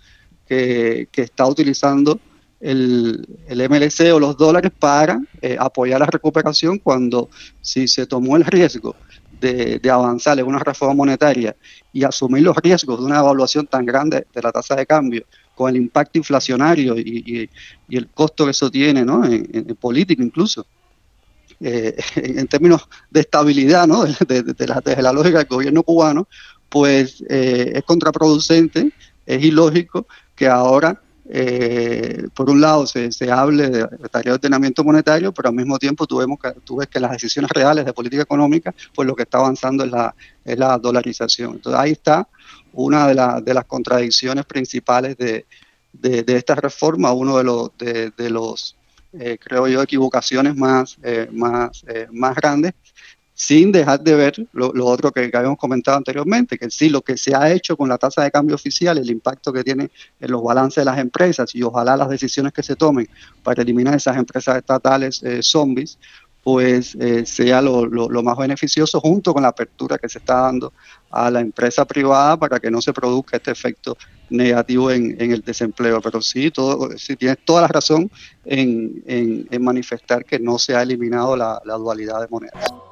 [0.47, 2.17] que, está utilizando
[2.59, 7.29] el, MLC o los dólares para eh, apoyar la recuperación cuando
[7.61, 8.95] si se tomó el riesgo
[9.39, 11.55] de, avanzar en una reforma monetaria
[11.93, 15.23] y asumir los riesgos de una evaluación tan grande de la tasa de cambio
[15.55, 17.49] con el impacto inflacionario y,
[17.89, 19.25] el costo que eso tiene, ¿no?
[19.25, 20.65] En, político incluso,
[21.59, 24.03] eh, en términos de estabilidad, ¿no?
[24.05, 26.27] De, la, desde la lógica del gobierno cubano,
[26.69, 28.91] pues eh, es contraproducente,
[29.25, 34.83] es ilógico que ahora eh, por un lado se, se hable de, tarea de ordenamiento
[34.83, 38.23] monetario, pero al mismo tiempo tú, que, tú, ves que las decisiones reales de política
[38.23, 41.53] económica, pues lo que está avanzando es la, es la dolarización.
[41.53, 42.27] Entonces ahí está
[42.73, 45.45] una de, de las contradicciones principales de,
[45.93, 48.75] de, esta reforma, uno de los, de, los
[49.13, 52.73] eh, creo yo, equivocaciones más, eh, más, eh, más grandes,
[53.39, 57.33] sin dejar de ver lo, otro que, habíamos comentado anteriormente, que sí, lo que se
[57.33, 60.81] ha hecho con la tasa de cambio oficial, el impacto que tiene en los balances
[60.81, 63.07] de las empresas y ojalá las decisiones que se tomen
[63.41, 65.97] para eliminar esas empresas estatales zombies,
[66.43, 70.73] pues eh, sea lo, más beneficioso junto con la apertura que se está dando
[71.09, 73.97] a la empresa privada para que no se produzca este efecto
[74.29, 76.01] negativo en, el desempleo.
[76.01, 78.11] Pero sí, todo, sí tienes toda la razón
[78.43, 82.88] en, manifestar que no se ha eliminado la dualidad de monedas.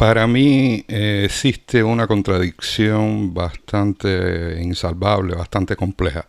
[0.00, 6.24] Para mí eh, existe una contradicción bastante insalvable, bastante compleja.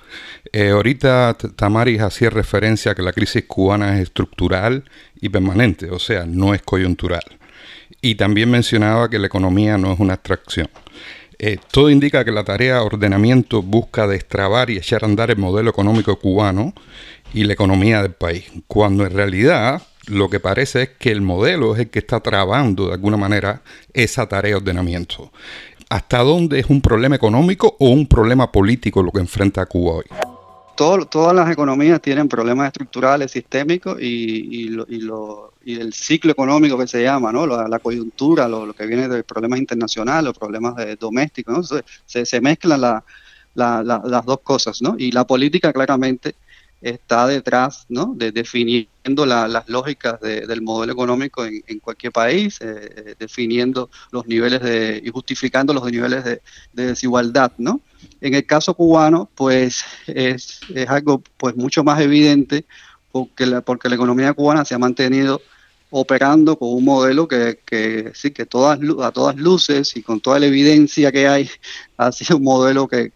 [0.51, 4.83] Eh, ahorita Tamaris hacía referencia a que la crisis cubana es estructural
[5.21, 7.23] y permanente, o sea, no es coyuntural.
[8.01, 10.69] Y también mencionaba que la economía no es una abstracción.
[11.39, 15.37] Eh, todo indica que la tarea de ordenamiento busca destrabar y echar a andar el
[15.37, 16.73] modelo económico cubano
[17.33, 21.73] y la economía del país, cuando en realidad lo que parece es que el modelo
[21.73, 23.61] es el que está trabando de alguna manera
[23.93, 25.31] esa tarea de ordenamiento.
[25.89, 30.05] ¿Hasta dónde es un problema económico o un problema político lo que enfrenta Cuba hoy?
[30.75, 34.67] todas las economías tienen problemas estructurales, sistémicos y,
[35.63, 37.45] el ciclo económico que se llama, ¿no?
[37.45, 41.71] la, coyuntura, lo, que viene de problemas internacionales, los problemas domésticos,
[42.05, 44.81] se, mezclan las dos cosas.
[44.81, 44.95] ¿no?
[44.97, 46.33] Y la política claramente
[46.81, 48.13] está detrás ¿no?
[48.15, 54.61] de definiendo las lógicas del modelo económico en, cualquier país, eh, eh, definiendo los niveles
[54.61, 56.41] de, y justificando los niveles de,
[56.73, 57.51] desigualdad.
[57.57, 57.81] ¿no?
[58.19, 62.65] En el caso cubano, pues es, es, algo pues mucho más evidente
[63.11, 65.41] porque la, porque la economía cubana se ha mantenido
[65.93, 70.39] operando con un modelo que, que sí que todas a todas luces y con toda
[70.39, 71.49] la evidencia que hay
[71.97, 73.11] ha sido un modelo que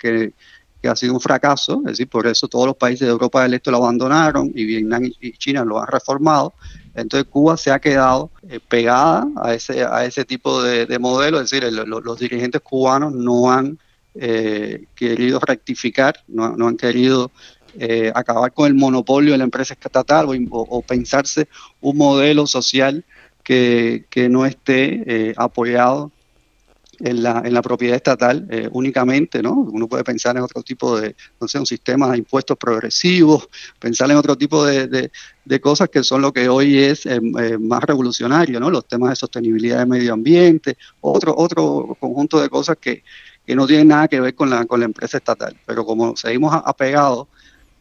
[0.85, 3.55] que ha sido un fracaso, es decir, por eso todos los países de Europa del
[3.55, 6.53] Este lo abandonaron y Vietnam y China lo han reformado.
[6.93, 11.49] Entonces Cuba se ha quedado eh, pegada a ese, a ese tipo de, modelo, es
[11.49, 13.79] decir, los dirigentes cubanos no han
[14.13, 17.31] eh, querido rectificar, no, han querido
[17.79, 21.47] eh, acabar con el monopolio de la empresa estatal o, pensarse
[21.81, 23.03] un modelo social
[23.43, 26.11] que, que no esté apoyado
[26.99, 29.53] en la, en la propiedad estatal eh, únicamente, ¿no?
[29.53, 33.47] Uno puede pensar en otro tipo de, no sé, un sistema de impuestos progresivos,
[33.79, 35.09] pensar en otro tipo de,
[35.45, 38.69] de, cosas que son lo que hoy es eh, eh, más revolucionario, ¿no?
[38.69, 43.03] Los temas de sostenibilidad del medio ambiente, otro, otro conjunto de cosas que,
[43.45, 45.55] que no tienen nada que ver con la, con la empresa estatal.
[45.65, 47.27] Pero como seguimos apegados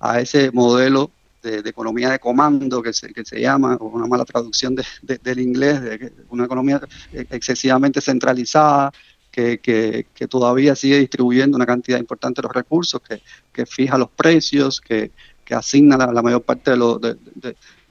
[0.01, 1.11] a ese modelo
[1.45, 4.85] de, economía de comando que se, que se llama, o una mala traducción de,
[5.23, 6.81] del inglés, de una economía
[7.13, 8.93] excesivamente centralizada,
[9.31, 13.21] que, que, que, todavía sigue distribuyendo una cantidad importante de los recursos, que,
[13.53, 15.11] que fija los precios, que,
[15.51, 17.17] asigna la, mayor parte de,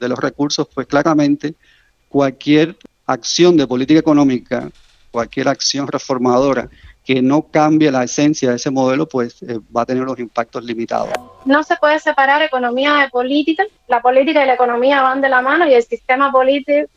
[0.00, 1.54] de, los recursos, pues claramente
[2.08, 4.70] cualquier acción de política económica,
[5.10, 6.68] cualquier acción reformadora
[7.04, 10.64] que no cambie la esencia de ese modelo, pues eh, va a tener los impactos
[10.64, 11.10] limitados.
[11.44, 13.64] No se puede separar economía de política.
[13.88, 16.88] La política y la economía van de la mano y el sistema político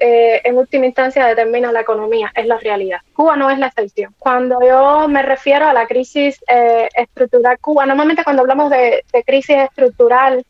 [0.00, 2.98] eh, en última instancia determina la economía, es la realidad.
[3.14, 4.14] Cuba no es la excepción.
[4.18, 9.56] Cuando yo me refiero a la crisis eh, estructural Cuba, normalmente cuando hablamos de, crisis
[9.56, 10.44] estructural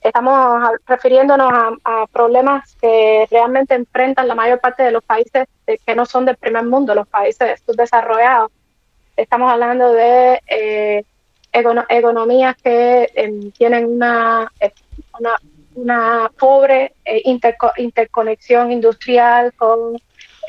[0.00, 1.52] estamos refiriéndonos
[1.84, 6.36] a, problemas que realmente enfrentan la mayor parte de los países que no son del
[6.36, 8.50] primer mundo, los países subdesarrollados.
[9.16, 11.04] Estamos hablando de eh,
[11.52, 14.50] economías que em, tienen una,
[15.18, 15.36] una,
[15.74, 17.22] una pobre eh,
[17.76, 19.96] interconexión industrial con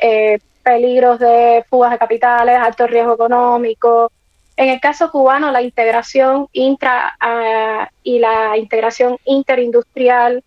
[0.02, 4.12] eh, peligros de fugas de capitales, alto riesgo económico.
[4.62, 10.44] En el caso cubano, la integración intra ah, y la integración interindustrial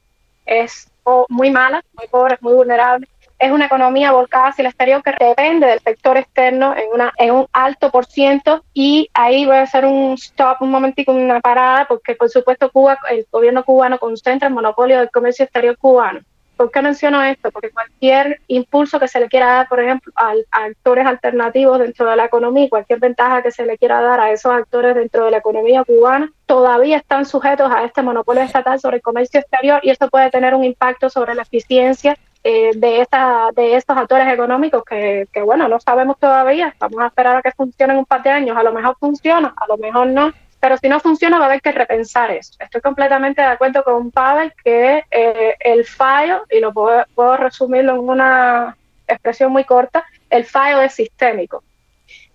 [0.47, 0.89] es
[1.29, 3.09] muy mala, muy pobre, muy vulnerable
[3.41, 7.33] es una economía volcada hacia el exterior que depende del sector externo en, una, en
[7.33, 11.87] un alto por ciento y ahí voy a hacer un stop, un momentico, una parada,
[11.87, 16.21] porque por supuesto Cuba, el gobierno cubano concentra el monopolio del comercio exterior cubano.
[16.57, 17.51] ¿Por qué menciono esto?
[17.51, 22.17] Porque cualquier impulso que se le quiera dar, por ejemplo, a, actores alternativos dentro de
[22.17, 25.39] la economía, cualquier ventaja que se le quiera dar a esos actores dentro de la
[25.39, 30.09] economía cubana, todavía están sujetos a este monopolio estatal sobre el comercio exterior y eso
[30.09, 35.27] puede tener un impacto sobre la eficiencia eh, de, esta, de estos actores económicos que,
[35.33, 36.75] que, bueno, no sabemos todavía.
[36.79, 38.57] Vamos a esperar a que funcionen un par de años.
[38.57, 40.31] A lo mejor funciona, a lo mejor no.
[40.65, 42.55] Pero si no funciona, va a haber que repensar eso.
[42.59, 47.93] Estoy completamente de acuerdo con Pavel que eh, el fallo, y lo puedo, puedo resumirlo
[47.93, 48.75] en una
[49.07, 51.63] expresión muy corta, el fallo es sistémico.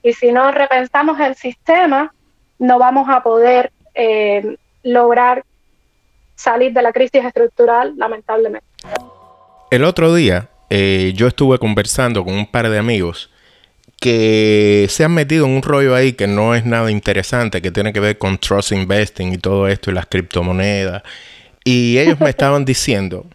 [0.03, 2.13] Y si no repensamos el sistema,
[2.59, 5.43] no vamos a poder eh, lograr
[6.35, 8.67] salir de la crisis estructural, lamentablemente.
[9.71, 13.31] El otro día eh, yo estuve conversando con un par de amigos
[13.99, 17.93] que se han metido en un rollo ahí que no es nada interesante, que tiene
[17.93, 21.03] que ver con trust investing y todo esto y las criptomonedas.
[21.63, 23.25] Y ellos me estaban diciendo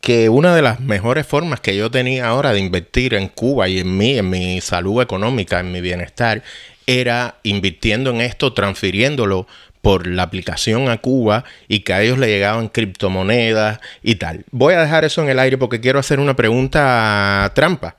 [0.00, 3.78] que una de las mejores formas que yo tenía ahora de invertir en Cuba y
[3.78, 6.42] en mí, en mi salud económica, en mi bienestar,
[6.86, 9.46] era invirtiendo en esto, transfiriéndolo
[9.80, 14.44] por la aplicación a Cuba y que a ellos le llegaban criptomonedas y tal.
[14.50, 17.96] Voy a dejar eso en el aire porque quiero hacer una pregunta trampa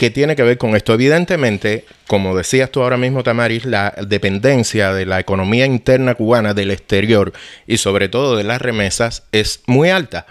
[0.00, 0.94] que tiene que ver con esto.
[0.94, 6.70] Evidentemente, como decías tú ahora mismo, Tamaris, la dependencia de la economía interna cubana del
[6.70, 7.34] exterior
[7.66, 10.24] y sobre todo de las remesas es muy alta.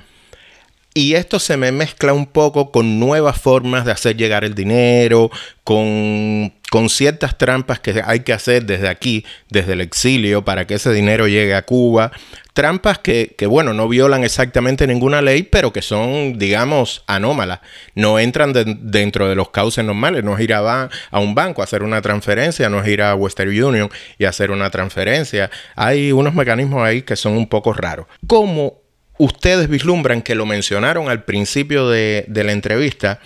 [0.95, 5.29] y esto se me mezcla un poco con nuevas formas de hacer llegar el dinero,
[5.63, 6.51] con,
[6.89, 11.27] ciertas trampas que hay que hacer desde aquí, desde el exilio, para que ese dinero
[11.27, 12.11] llegue a Cuba.
[12.59, 17.61] Trampas que, bueno, no violan exactamente ninguna ley, pero que son, digamos, anómalas.
[17.95, 18.51] No entran
[18.81, 20.25] dentro de los cauces normales.
[20.25, 23.47] No es ir a, un banco a hacer una transferencia, no es ir a Western
[23.51, 25.49] Union y hacer una transferencia.
[25.77, 28.07] Hay unos mecanismos ahí que son un poco raros.
[28.27, 28.81] ¿Cómo
[29.17, 33.21] ustedes vislumbran que lo mencionaron al principio de, la entrevista,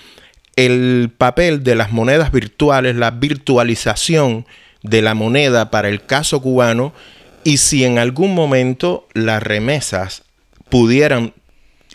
[0.56, 4.46] el papel de las monedas virtuales, la virtualización
[4.84, 6.94] de la moneda para el caso cubano
[7.44, 10.24] y si en algún momento las remesas
[10.70, 11.34] pudieran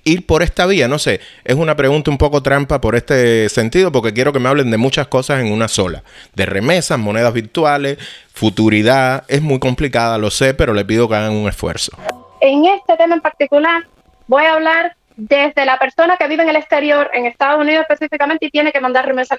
[0.04, 3.92] ir por esta vía, no sé, es una pregunta un poco trampa por este sentido
[3.92, 6.02] porque quiero que me hablen de muchas cosas en una sola,
[6.34, 7.98] de remesas, monedas virtuales,
[8.32, 11.96] futuridad, es muy complicada, lo sé, pero le pido que hagan un esfuerzo.
[12.40, 13.86] En este tema en particular,
[14.26, 18.46] voy a hablar desde la persona que vive en el exterior, en Estados Unidos específicamente,
[18.46, 19.38] y tiene que mandar remesa a.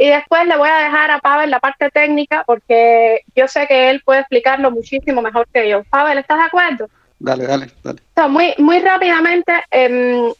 [0.00, 3.90] Y después le voy a dejar a Pavel la parte técnica, porque yo sé que
[3.90, 5.84] él puede explicarlo muchísimo mejor que yo.
[5.84, 6.88] Pavel, ¿estás de acuerdo?
[7.18, 8.00] Dale, dale, dale.
[8.30, 10.32] muy, muy rápidamente, em,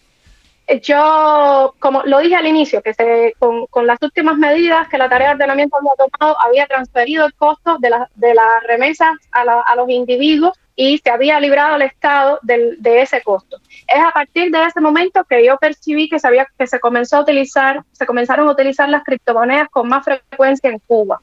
[0.79, 5.09] yo, como lo dije al inicio, que se, con, con, las últimas medidas que la
[5.09, 9.41] tarea de ordenamiento había tomado, había transferido el costo de, la, de las remesas a,
[9.43, 13.59] a los individuos y se había librado el Estado de ese costo.
[13.87, 17.21] Es a partir de ese momento que yo percibí que, sabía, que se comenzó a
[17.21, 21.21] utilizar, se comenzaron a utilizar las criptomonedas con más frecuencia en Cuba.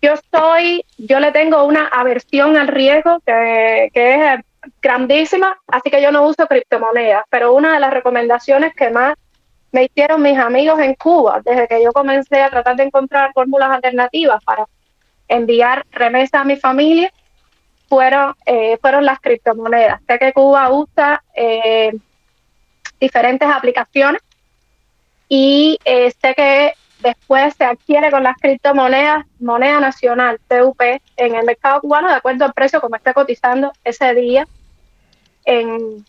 [0.00, 4.40] Yo estoy, yo le tengo una aversión al riesgo que, que es
[4.80, 9.14] grandísima, así que yo no uso criptomonedas, pero una de las recomendaciones que más
[9.72, 13.70] me hicieron mis amigos en Cuba, desde que yo comencé a tratar de encontrar fórmulas
[13.70, 14.66] alternativas para
[15.28, 17.12] enviar remesas a mi familia,
[17.88, 20.00] fueron, eh, fueron las criptomonedas.
[20.06, 21.92] Sé que Cuba usa eh,
[23.00, 24.22] diferentes aplicaciones
[25.28, 31.44] y eh, sé que después se adquiere con las criptomonedas moneda nacional, TUP, en el
[31.44, 34.46] mercado cubano de acuerdo al precio como esté cotizando ese día
[35.46, 36.04] en,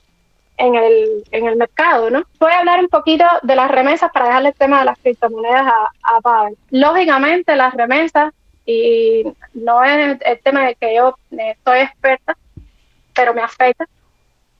[0.57, 2.23] en, el, en el mercado, ¿no?
[2.39, 5.65] Voy a hablar un poquito de las remesas para dejarle el tema de las criptomonedas
[5.65, 8.33] a, a Lógicamente las remesas
[8.65, 9.23] y
[9.53, 12.35] no es el tema de que yo eh, soy experta,
[13.15, 13.87] pero me afecta.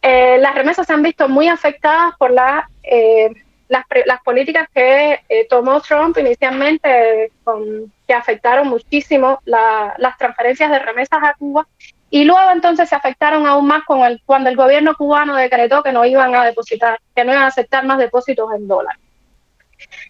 [0.01, 3.29] Eh, las remesas se han visto muy afectadas por la, eh,
[3.67, 5.19] las, las, políticas que
[5.49, 11.67] tomó Trump inicialmente, con, que afectaron muchísimo las transferencias de remesas a Cuba,
[12.09, 15.91] y luego entonces se afectaron aún más con el, cuando el gobierno cubano decretó que
[15.91, 19.01] no iban a depositar, que no iban a aceptar más depósitos en dólares.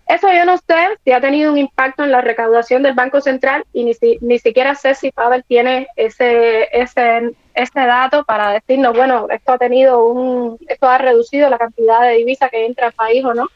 [0.07, 3.65] Eso yo no sé si ha tenido un impacto en la recaudación del Banco Central
[3.73, 7.33] y ni, ni siquiera sé si Pavel tiene ese, ese,
[7.73, 12.47] dato para decirnos, bueno, esto ha tenido un, esto ha reducido la cantidad de divisa
[12.47, 13.47] que entra al país o no.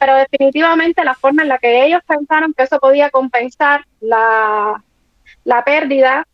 [0.00, 4.82] Pero definitivamente la forma en la que ellos pensaron que eso podía compensar la
[5.64, 6.26] pérdida,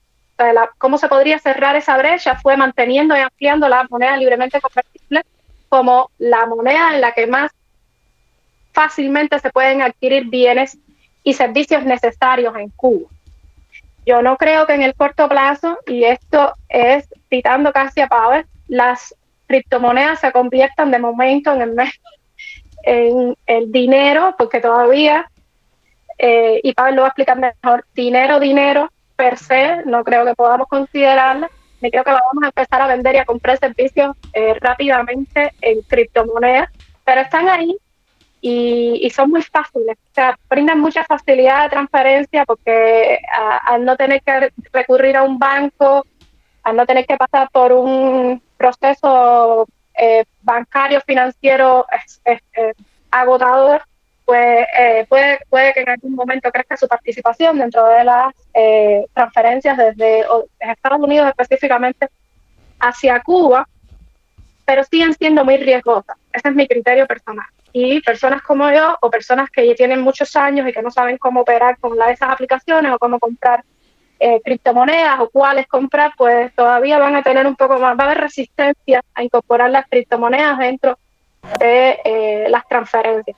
[0.78, 5.22] cómo se podría cerrar esa brecha fue manteniendo y ampliando la moneda libremente convertible
[5.68, 7.52] como la moneda en la que más
[8.72, 10.78] fácilmente se pueden adquirir bienes
[11.22, 13.08] y servicios necesarios en Cuba.
[14.06, 18.46] Yo no creo que en el corto plazo, y esto es citando casi a Pavel,
[18.68, 19.14] las
[19.46, 25.30] criptomonedas se conviertan de momento en el, dinero, porque todavía,
[26.18, 28.90] eh, y Pavel lo va a explicar mejor, dinero, dinero
[29.20, 31.50] per se, no creo que podamos considerarla.
[31.82, 35.82] Me creo que vamos a empezar a vender y a comprar servicios eh, rápidamente en
[35.82, 36.70] criptomonedas,
[37.04, 37.76] pero están ahí
[38.40, 43.18] y, son muy fáciles, o sea, brindan mucha facilidad de transferencia porque
[43.66, 46.06] al no tener que recurrir a un banco,
[46.62, 49.66] al no tener que pasar por un proceso
[49.98, 51.84] eh, bancario, financiero
[53.10, 53.82] agotador,
[54.30, 59.04] pues eh, puede, puede que en algún momento crezca su participación dentro de las eh,
[59.12, 60.24] transferencias desde
[60.60, 62.08] Estados Unidos específicamente
[62.78, 63.66] hacia Cuba,
[64.64, 66.16] pero siguen siendo muy riesgosas.
[66.32, 70.36] Ese es mi criterio personal y personas como yo o personas que ya tienen muchos
[70.36, 73.64] años y que no saben cómo operar con la, esas aplicaciones o cómo comprar
[74.20, 78.06] eh, criptomonedas o cuáles comprar, pues todavía van a tener un poco más, va a
[78.06, 81.00] haber resistencia a incorporar las criptomonedas dentro
[81.58, 83.36] de eh, las transferencias.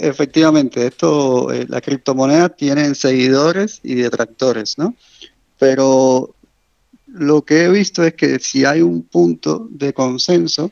[0.00, 4.94] Efectivamente, esto, eh, las criptomonedas tienen seguidores y detractores, ¿no?
[5.58, 6.34] Pero
[7.06, 10.70] lo que he visto es que si hay un punto de consenso,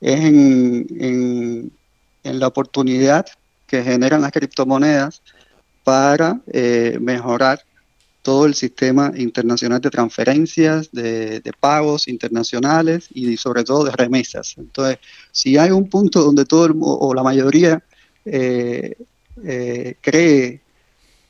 [0.00, 1.70] es en,
[2.24, 3.26] la oportunidad
[3.66, 5.22] que generan las criptomonedas
[5.84, 7.60] para eh, mejorar
[8.22, 14.54] todo el sistema internacional de transferencias, de, pagos internacionales y sobre todo de remesas.
[14.56, 14.98] Entonces,
[15.32, 17.82] si hay un punto donde todo o la mayoría
[18.24, 18.96] eh,
[19.44, 20.60] eh, cree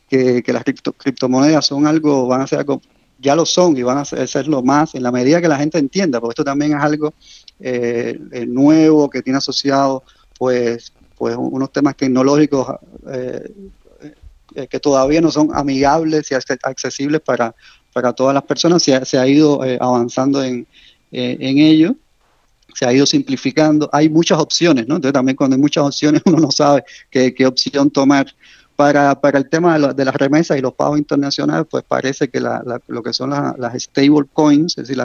[0.08, 2.82] que, las criptomonedas son algo, van a ser algo,
[3.18, 5.78] ya lo son y van a ser, lo más en la medida que la gente
[5.78, 7.14] entienda, porque esto también es algo
[7.60, 10.02] eh, nuevo que tiene asociado
[10.38, 12.66] pues, pues unos temas tecnológicos
[14.68, 17.54] que todavía no son amigables y accesibles para,
[17.94, 20.66] para todas las personas, se ha, se ha ido avanzando en,
[21.10, 21.96] en ello
[22.74, 23.88] se ha ido simplificando.
[23.92, 24.96] Hay muchas opciones, ¿no?
[24.96, 28.26] Entonces también cuando hay muchas opciones uno no sabe qué, opción tomar.
[28.74, 33.02] Para, para el tema de, las remesas y los pagos internacionales, pues parece que lo
[33.02, 34.96] que son las stable coins, es decir,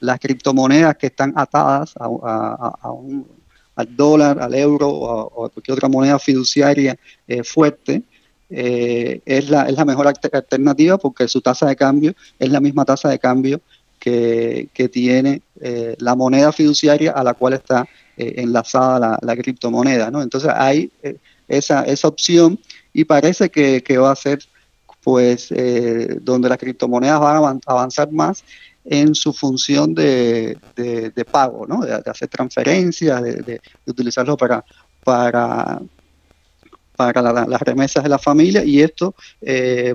[0.00, 6.96] las criptomonedas que están atadas al dólar, al euro o a, cualquier otra moneda fiduciaria
[7.26, 8.04] eh, fuerte,
[8.50, 12.84] eh, es, la, es la mejor alternativa porque su tasa de cambio es la misma
[12.84, 13.60] tasa de cambio
[14.04, 20.08] que, tiene eh, la moneda fiduciaria a la cual está eh, enlazada la, criptomoneda.
[20.08, 21.16] Entonces hay eh,
[21.48, 22.58] esa, esa opción
[22.92, 24.40] y parece que, va a ser
[25.02, 25.52] pues
[26.22, 28.42] donde las criptomonedas van a avanzar más
[28.86, 30.56] en su función de,
[31.30, 31.80] pago, ¿no?
[31.80, 34.64] de, hacer transferencias, de, utilizarlo para,
[35.02, 35.80] para,
[36.96, 39.14] para las remesas de la familia y esto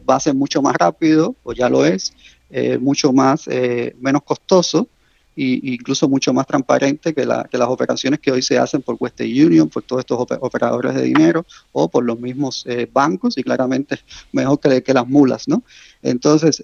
[0.08, 2.14] va a ser mucho más rápido, o ya lo es,
[2.50, 4.88] eh, mucho más, eh, menos costoso
[5.36, 9.70] e incluso mucho más transparente que, las operaciones que hoy se hacen por Western Union,
[9.70, 14.00] por todos estos operadores de dinero o por los mismos eh, bancos y claramente
[14.34, 15.64] mejor que, que las mulas, ¿no?
[16.02, 16.64] Entonces,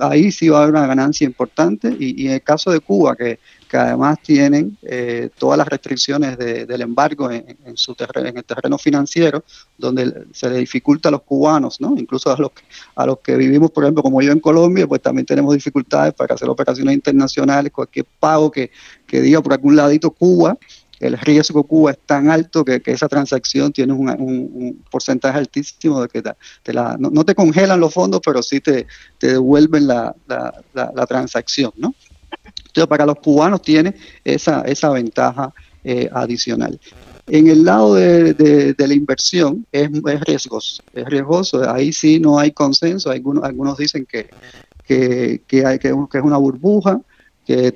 [0.00, 3.38] ahí sí va a haber una ganancia importante y en el caso de Cuba, que
[3.68, 8.78] que además tienen eh, todas las restricciones del embargo en, su terreno, en el terreno
[8.78, 9.44] financiero,
[9.76, 11.94] donde se le dificulta a los cubanos, ¿no?
[11.96, 12.50] incluso a los,
[12.96, 16.34] a los que vivimos, por ejemplo, como yo en Colombia, pues también tenemos dificultades para
[16.34, 18.70] hacer operaciones internacionales, cualquier pago que,
[19.06, 20.56] que diga por algún ladito Cuba,
[21.00, 26.08] el riesgo Cuba es tan alto que, que esa transacción tiene un, porcentaje altísimo de
[26.08, 26.22] que
[26.62, 28.86] te la, no, te congelan los fondos, pero sí te,
[29.18, 31.94] te devuelven la, la, la transacción, ¿no?
[32.66, 33.94] Entonces, para los cubanos tiene
[34.24, 35.52] esa, esa ventaja
[35.84, 36.78] eh, adicional.
[37.26, 39.90] En el lado de, la inversión es,
[40.26, 44.28] riesgoso, es riesgoso, ahí sí no hay consenso, algunos, algunos dicen que,
[44.86, 47.00] que, hay, que, es una burbuja,
[47.44, 47.74] que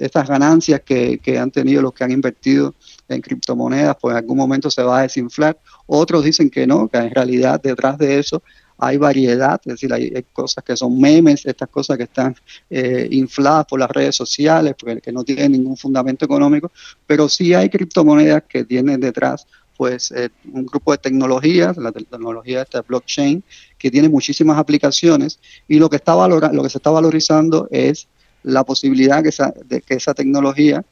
[0.00, 2.74] estas ganancias que, que, han tenido los que han invertido
[3.08, 5.58] en criptomonedas, pues en algún momento se va a desinflar.
[5.86, 8.42] Otros dicen que no, que en realidad detrás de eso
[8.78, 12.34] hay variedad, es decir, hay, cosas que son memes, estas cosas que están
[12.70, 16.70] eh, infladas por las redes sociales, porque, que no tienen ningún fundamento económico,
[17.06, 19.46] pero sí hay criptomonedas que tienen detrás
[19.76, 23.42] pues eh, un grupo de tecnologías, la tecnología de blockchain,
[23.78, 28.06] que tiene muchísimas aplicaciones y lo que, está valora, lo que se está valorizando es
[28.42, 30.84] la posibilidad que esa, de que esa tecnología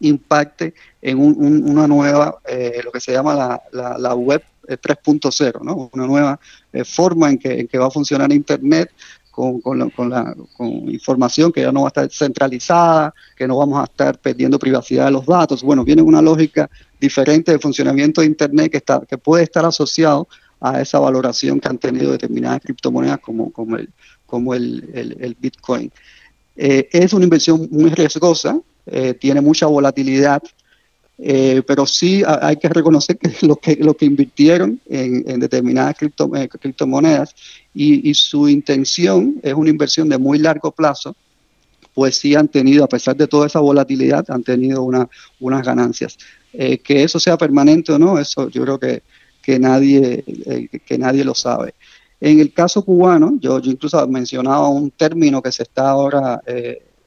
[0.00, 4.42] impacte en una nueva, eh, lo que se llama la, la, la web
[4.76, 5.90] 3.0, ¿no?
[5.92, 6.40] una nueva
[6.72, 8.90] eh, forma en que, en que, va a funcionar Internet
[9.30, 10.34] con, la,
[10.88, 15.06] información que ya no va a estar centralizada, que no vamos a estar perdiendo privacidad
[15.06, 15.62] de los datos.
[15.62, 16.68] Bueno, viene una lógica
[17.00, 20.26] diferente de funcionamiento de Internet que, está, que puede estar asociado
[20.60, 25.92] a esa valoración que han tenido determinadas criptomonedas como, el, Bitcoin.
[26.56, 30.42] Eh, es una inversión muy riesgosa, eh, tiene mucha volatilidad,
[31.20, 36.48] eh, pero sí hay que reconocer que los que, lo que invirtieron en, determinadas eh,
[36.48, 37.34] criptomonedas
[37.74, 41.16] y, su intención es una inversión de muy largo plazo,
[41.92, 45.08] pues sí han tenido, a pesar de toda esa volatilidad, han tenido una,
[45.40, 46.16] unas ganancias.
[46.52, 49.02] Eh, que eso sea permanente o no, eso yo creo que,
[49.42, 50.24] que, nadie,
[50.86, 51.74] que nadie lo sabe.
[52.20, 56.40] En el caso cubano, yo, yo incluso mencionaba un término que se está ahora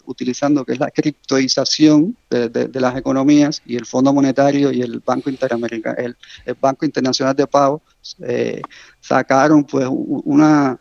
[0.06, 5.30] utilizando, que es la criptoización de, las economías y el Fondo Monetario y el Banco
[5.30, 6.16] Interamericano, el,
[6.60, 7.82] Banco Internacional de Pago,
[8.22, 8.62] eh,
[9.00, 10.80] sacaron pues una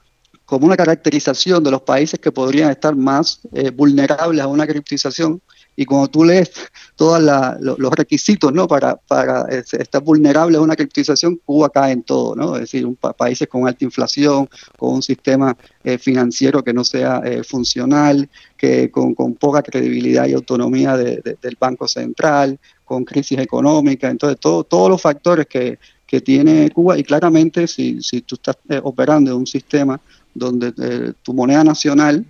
[0.51, 5.41] como una caracterización de los países que podrían estar más eh, vulnerables a una criptización
[5.81, 6.51] y cuando tú lees
[6.95, 7.23] todos
[7.63, 8.69] los requisitos ¿no?
[8.69, 12.57] para, para estar vulnerable a una criptización, Cuba cae en todo, ¿no?
[12.57, 17.23] es decir, un países con alta inflación, con un sistema eh, financiero que no sea
[17.25, 18.29] eh, funcional,
[18.59, 24.91] que con, poca credibilidad y autonomía del Banco Central, con crisis económica, entonces todo, todos
[24.91, 29.39] los factores que, que tiene Cuba y claramente si, si tú estás eh, operando en
[29.39, 29.99] un sistema
[30.35, 32.27] donde tu moneda nacional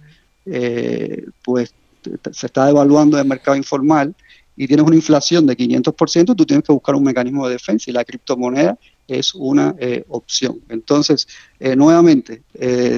[1.43, 1.75] pues
[2.33, 4.15] se está devaluando el mercado informal
[4.57, 7.95] y tienes una inflación de 500%, tú tienes que buscar un mecanismo de defensa y
[7.95, 8.77] la criptomoneda
[9.09, 9.75] es una
[10.09, 10.61] opción.
[10.69, 11.27] Entonces,
[11.77, 12.43] nuevamente,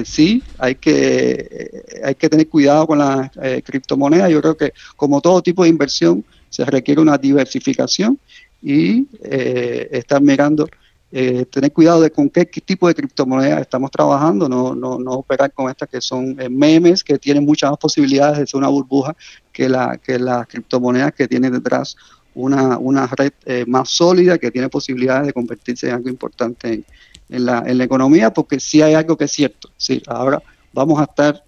[0.03, 3.31] sí, hay que, hay que tener cuidado con las
[3.63, 4.29] criptomonedas.
[4.29, 8.19] Yo creo que como todo tipo de inversión, se requiere una diversificación
[8.61, 10.67] y estar mirando
[11.15, 15.53] eh, tener cuidado de con qué, tipo de criptomonedas estamos trabajando, no, no, no operar
[15.53, 19.15] con estas que son eh, memes, que tienen muchas más posibilidades de ser una burbuja
[19.51, 21.95] que, la, que las criptomonedas que tienen detrás
[22.33, 26.83] una, una red eh, más sólida, que tiene posibilidades de convertirse en algo importante
[27.29, 29.69] en, la, en la economía, porque sí hay algo que es cierto.
[29.77, 30.41] Sí, ahora
[30.73, 31.43] vamos a estar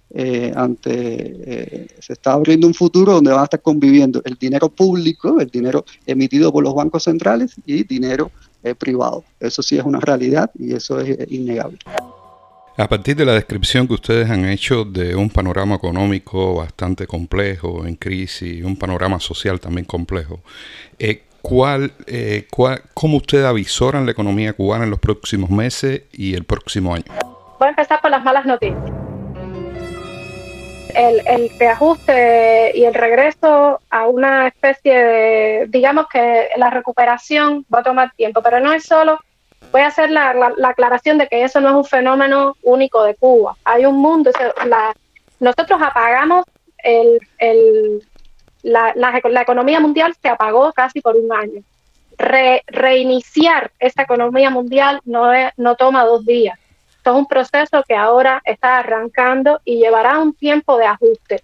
[0.54, 5.48] ante, se está abriendo un futuro donde van a estar conviviendo el dinero público, el
[5.48, 8.30] dinero emitido por los bancos centrales y dinero
[8.74, 9.24] privado.
[9.40, 11.78] Eso sí es una realidad y eso es innegable.
[12.78, 17.86] A partir de la descripción que ustedes han hecho de un panorama económico bastante complejo,
[17.86, 20.40] en crisis, un panorama social también complejo,
[20.98, 26.34] eh, ¿cuál, eh, cuál, ¿cómo ustedes avisoran la economía cubana en los próximos meses y
[26.34, 27.06] el próximo año?
[27.58, 29.05] Voy a empezar por las malas noticias
[30.96, 37.80] el, el reajuste y el regreso a una especie de, digamos que la recuperación va
[37.80, 39.18] a tomar tiempo, pero no es solo,
[39.72, 43.14] voy a hacer la, la, aclaración de que eso no es un fenómeno único de
[43.14, 44.30] Cuba, hay un mundo,
[44.66, 44.94] la,
[45.38, 46.46] nosotros apagamos
[46.78, 48.02] el, el,
[48.62, 51.62] la, la, economía mundial se apagó casi por un año.
[52.68, 56.58] reiniciar esa economía mundial no, no toma dos días
[57.10, 61.42] es un proceso que ahora está arrancando y llevará un tiempo de ajuste.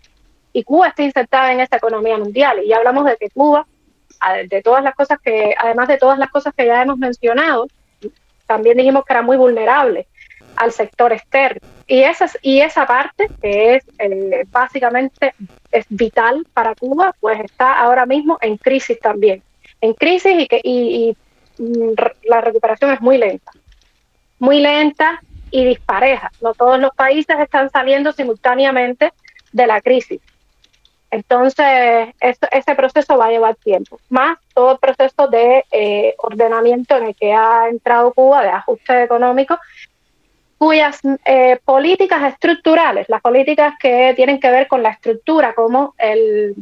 [0.52, 2.60] Y Cuba está insertada en esta economía mundial.
[2.62, 3.66] Y ya hablamos de que Cuba,
[4.48, 7.66] de todas las cosas que, además de todas las cosas que ya hemos mencionado,
[8.46, 10.06] también dijimos que era muy vulnerable
[10.56, 11.66] al sector externo.
[11.86, 13.84] Y esa, y esa parte, que es
[14.50, 15.34] básicamente
[15.70, 19.42] es vital para Cuba, pues está ahora mismo en crisis también.
[19.80, 21.16] En crisis y, que, y
[21.58, 21.94] mm,
[22.24, 23.52] la recuperación es muy lenta.
[24.38, 26.32] Muy lenta y dispareja.
[26.40, 29.12] No todos los países están saliendo simultáneamente
[29.52, 30.20] de la crisis.
[31.12, 37.08] Entonces, ese proceso va a llevar tiempo, más todo el proceso de eh, ordenamiento en
[37.08, 39.58] el que ha entrado Cuba, de ajuste económico,
[40.56, 46.54] cuyas eh, políticas estructurales, las políticas que tienen que ver con la estructura, como el,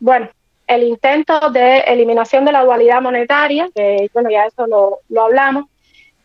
[0.00, 0.30] bueno,
[0.66, 5.66] el intento de eliminación de la dualidad monetaria, que bueno, ya eso lo, lo hablamos,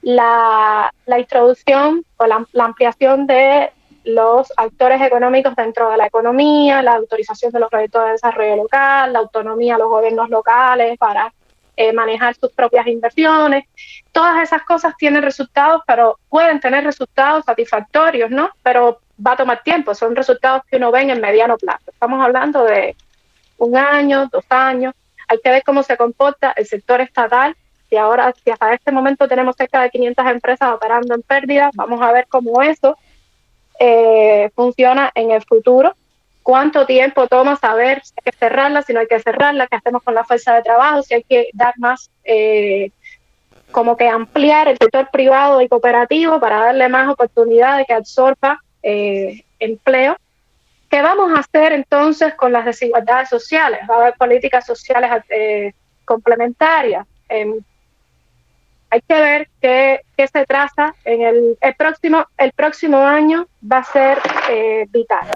[0.02, 3.72] la, introducción o la, ampliación de
[4.06, 9.14] los actores económicos dentro de la economía, la autorización de los proyectos de desarrollo local,
[9.14, 11.34] la autonomía de los gobiernos locales para
[11.76, 13.66] eh, manejar sus propias inversiones.
[14.12, 18.50] Todas esas cosas tienen resultados, pero pueden tener resultados satisfactorios, ¿no?
[18.64, 21.92] Pero va a tomar tiempo, son resultados que uno ve en mediano plazo.
[21.92, 22.96] Estamos hablando de
[23.58, 24.94] un año, dos años.
[25.28, 27.56] Hay que ver cómo se comporta el sector estatal
[27.90, 32.02] si ahora, si hasta este momento tenemos cerca de 500 empresas operando en pérdida, vamos
[32.02, 32.98] a ver cómo eso
[33.80, 35.96] eh, funciona en el futuro.
[36.44, 40.04] ¿Cuánto tiempo toma saber si hay que cerrarla, si no hay que cerrarla, qué hacemos
[40.04, 42.92] con la fuerza de trabajo, si hay que dar más, eh,
[43.72, 49.44] como que ampliar el sector privado y cooperativo para darle más oportunidades que absorba eh,
[49.60, 50.16] empleo?
[50.90, 53.82] ¿Qué vamos a hacer entonces con las desigualdades sociales?
[53.90, 55.12] ¿Va a haber políticas sociales
[56.06, 57.06] complementarias?
[58.92, 63.84] Hay que ver qué, se traza en el, el, próximo el próximo año va a
[63.84, 64.18] ser
[64.50, 65.28] eh, vital.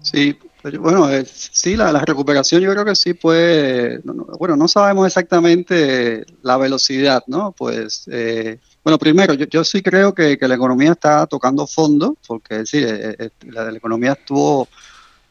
[0.00, 0.38] Sí,
[0.80, 4.00] bueno, eh, sí, la, recuperación yo creo que sí puede,
[4.38, 7.52] bueno, no sabemos exactamente la velocidad, ¿no?
[7.52, 12.80] Pues, eh, bueno, primero, yo, sí creo que, la economía está tocando fondo, porque sí,
[12.80, 14.68] la, la, economía estuvo,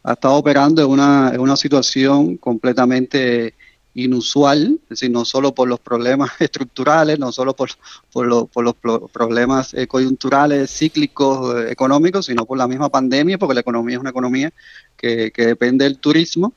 [0.03, 3.55] ha estado operando en una, en una situación completamente
[3.97, 7.69] inusual, es decir, no solo por los problemas estructurales, no solo por,
[8.11, 8.75] por, los
[9.11, 14.01] problemas eh, coyunturales, cíclicos, eh, económicos, sino por la misma pandemia, porque la economía es
[14.01, 14.53] una economía
[14.95, 16.53] que, que depende del turismo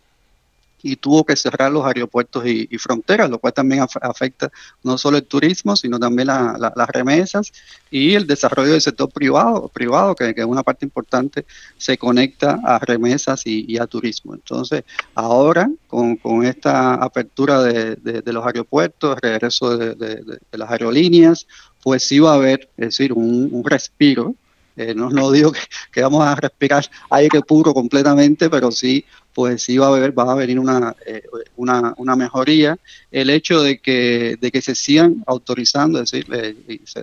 [0.83, 4.51] y tuvo que cerrar los aeropuertos y, fronteras, lo cual también afecta
[4.83, 7.53] no solo el turismo, sino también las remesas
[7.91, 11.45] y el desarrollo del sector privado, privado que, es una parte importante,
[11.77, 14.35] se conecta a remesas y, a turismo.
[14.35, 21.47] Entonces, ahora, con, esta apertura de, los aeropuertos, regreso de, las aerolíneas,
[21.83, 24.35] pues sí va a haber, es decir, un, respiro
[24.77, 25.61] eh, no, digo que,
[25.93, 29.05] que, vamos a respirar aire puro completamente, pero sí
[29.41, 30.61] pues sí va a haber, va a venir
[31.07, 31.23] eh,
[31.57, 32.77] una, una, mejoría.
[33.11, 36.27] El hecho de que, de que se sigan autorizando, es decir,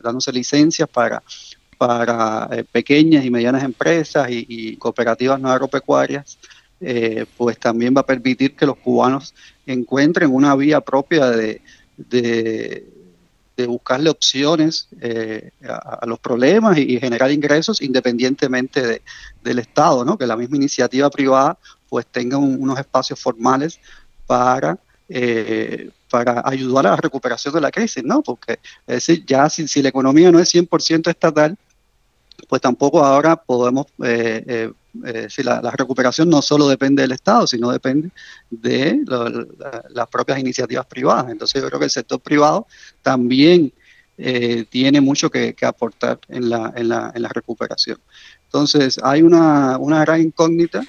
[0.03, 1.23] dándose licencias para,
[1.79, 6.37] para eh, pequeñas y medianas empresas y, cooperativas no agropecuarias,
[6.79, 9.33] eh, pues también va a permitir que los cubanos
[9.65, 11.59] encuentren una vía propia de,
[13.67, 19.01] buscarle opciones eh, a, los problemas y, generar ingresos independientemente
[19.43, 20.19] del Estado, ¿no?
[20.19, 21.57] que la misma iniciativa privada
[21.89, 23.79] pues tenga unos espacios formales
[24.25, 24.77] para,
[25.09, 28.21] eh, para ayudar a la recuperación de la crisis, ¿no?
[28.21, 31.57] porque es decir, ya si, la economía no es 100% estatal,
[32.47, 34.71] pues tampoco ahora podemos eh,
[35.05, 38.09] eh, si la, recuperación no solo depende del Estado, sino depende
[38.49, 39.01] de
[39.89, 41.31] las propias iniciativas privadas.
[41.31, 42.67] Entonces yo creo que el sector privado
[43.01, 43.73] también
[44.17, 47.99] eh, tiene mucho que, aportar en la, en, la, en la, recuperación.
[48.45, 50.81] Entonces hay una, una gran incógnita,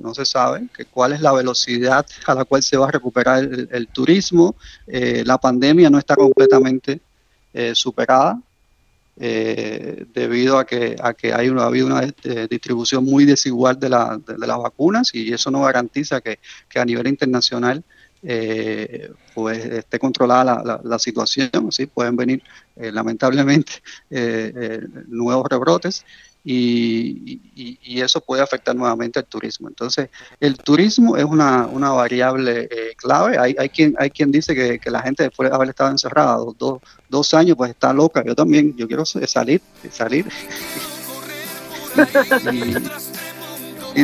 [0.00, 3.44] no se sabe que cuál es la velocidad a la cual se va a recuperar
[3.44, 4.56] el, turismo.
[4.86, 7.00] Eh, la pandemia no está completamente
[7.74, 8.40] superada,
[9.22, 13.78] eh, debido a que, a que hay una, ha habido una eh, distribución muy desigual
[13.78, 16.38] de, la, de, las vacunas y eso no garantiza que,
[16.74, 17.84] a nivel internacional
[18.22, 21.70] eh, pues esté controlada la, la, situación.
[21.70, 21.84] ¿sí?
[21.84, 22.42] Pueden venir
[22.76, 23.72] lamentablemente
[25.08, 26.06] nuevos rebrotes
[26.44, 27.40] y,
[28.00, 29.68] eso puede afectar nuevamente al turismo.
[29.68, 30.08] Entonces,
[30.40, 33.36] el turismo es una, variable eh, clave.
[33.38, 36.80] Hay, hay, quien, hay quien dice que, la gente después de haber estado encerrada dos,
[37.08, 38.24] dos, años, pues está loca.
[38.24, 39.60] Yo también, yo quiero salir,
[39.90, 40.26] salir.
[42.52, 42.74] y,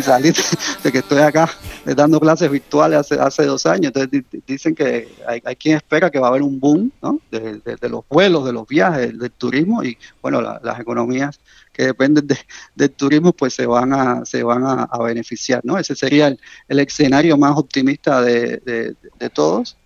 [0.03, 0.35] salir
[0.83, 1.51] de que estoy acá
[1.85, 3.93] dando clases virtuales hace, hace dos años.
[3.95, 6.91] Entonces dicen que hay, hay, quien espera que va a haber un boom
[7.31, 11.41] de, los vuelos, de los viajes, del turismo y bueno, las economías
[11.73, 12.27] que dependen
[12.75, 15.79] del turismo, pues se van a, se van a, beneficiar, ¿no?
[15.79, 18.97] Ese sería el, escenario más optimista de,
[19.35, 19.77] todos.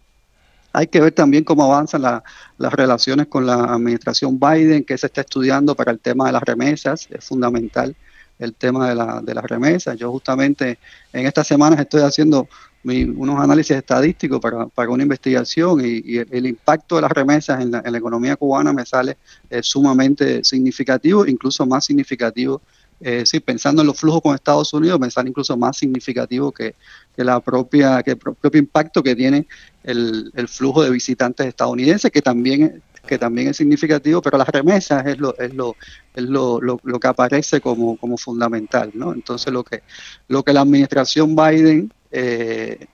[0.73, 5.23] Hay que ver también cómo avanzan las relaciones con la administración Biden, que se está
[5.23, 7.97] estudiando para el tema de las remesas, es fundamental
[8.41, 9.97] el tema de, la, de las remesas.
[9.97, 10.79] Yo justamente
[11.13, 12.49] en estas semanas estoy haciendo
[12.83, 17.99] unos análisis estadísticos para, para una investigación y, el, impacto de las remesas en la,
[17.99, 19.19] economía cubana me sale
[19.51, 22.63] eh, sumamente significativo, incluso más significativo.
[23.03, 26.75] Eh, sí, pensando en los flujos con Estados Unidos, me sale incluso más significativo que,
[27.17, 29.47] que la propia, que el propio impacto que tiene
[29.85, 35.05] el, el, flujo de visitantes estadounidenses, que también que también es significativo, pero las remesas
[35.05, 35.75] es lo, es lo,
[36.15, 39.13] es lo, lo, lo que aparece como, como fundamental, ¿no?
[39.13, 39.83] Entonces lo que,
[40.29, 42.87] lo que la administración Biden eh,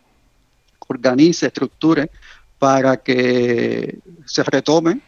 [0.88, 2.10] organice, estructure
[2.58, 5.02] para que se retomen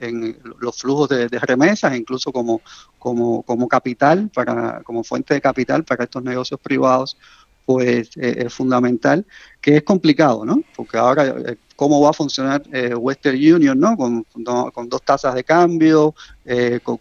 [0.00, 2.62] en los flujos de, remesas, incluso como,
[2.98, 7.18] como, como capital, para, como fuente de capital para estos negocios privados,
[7.64, 9.24] pues eh, es fundamental,
[9.60, 10.62] que es complicado, ¿no?
[10.76, 13.96] Porque ahora, eh, ¿cómo va a funcionar eh, Western Union, ¿no?
[13.96, 14.24] Con,
[14.72, 16.14] con, dos tasas de cambio,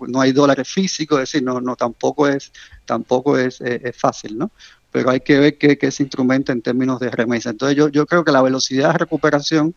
[0.07, 2.51] no hay dólares físicos, es decir, no, no tampoco es,
[2.85, 4.51] tampoco es, es fácil, ¿no?
[4.93, 7.49] pero hay que ver qué, se instrumenta en términos de remesa.
[7.49, 9.73] Entonces yo, yo creo que la velocidad de recuperación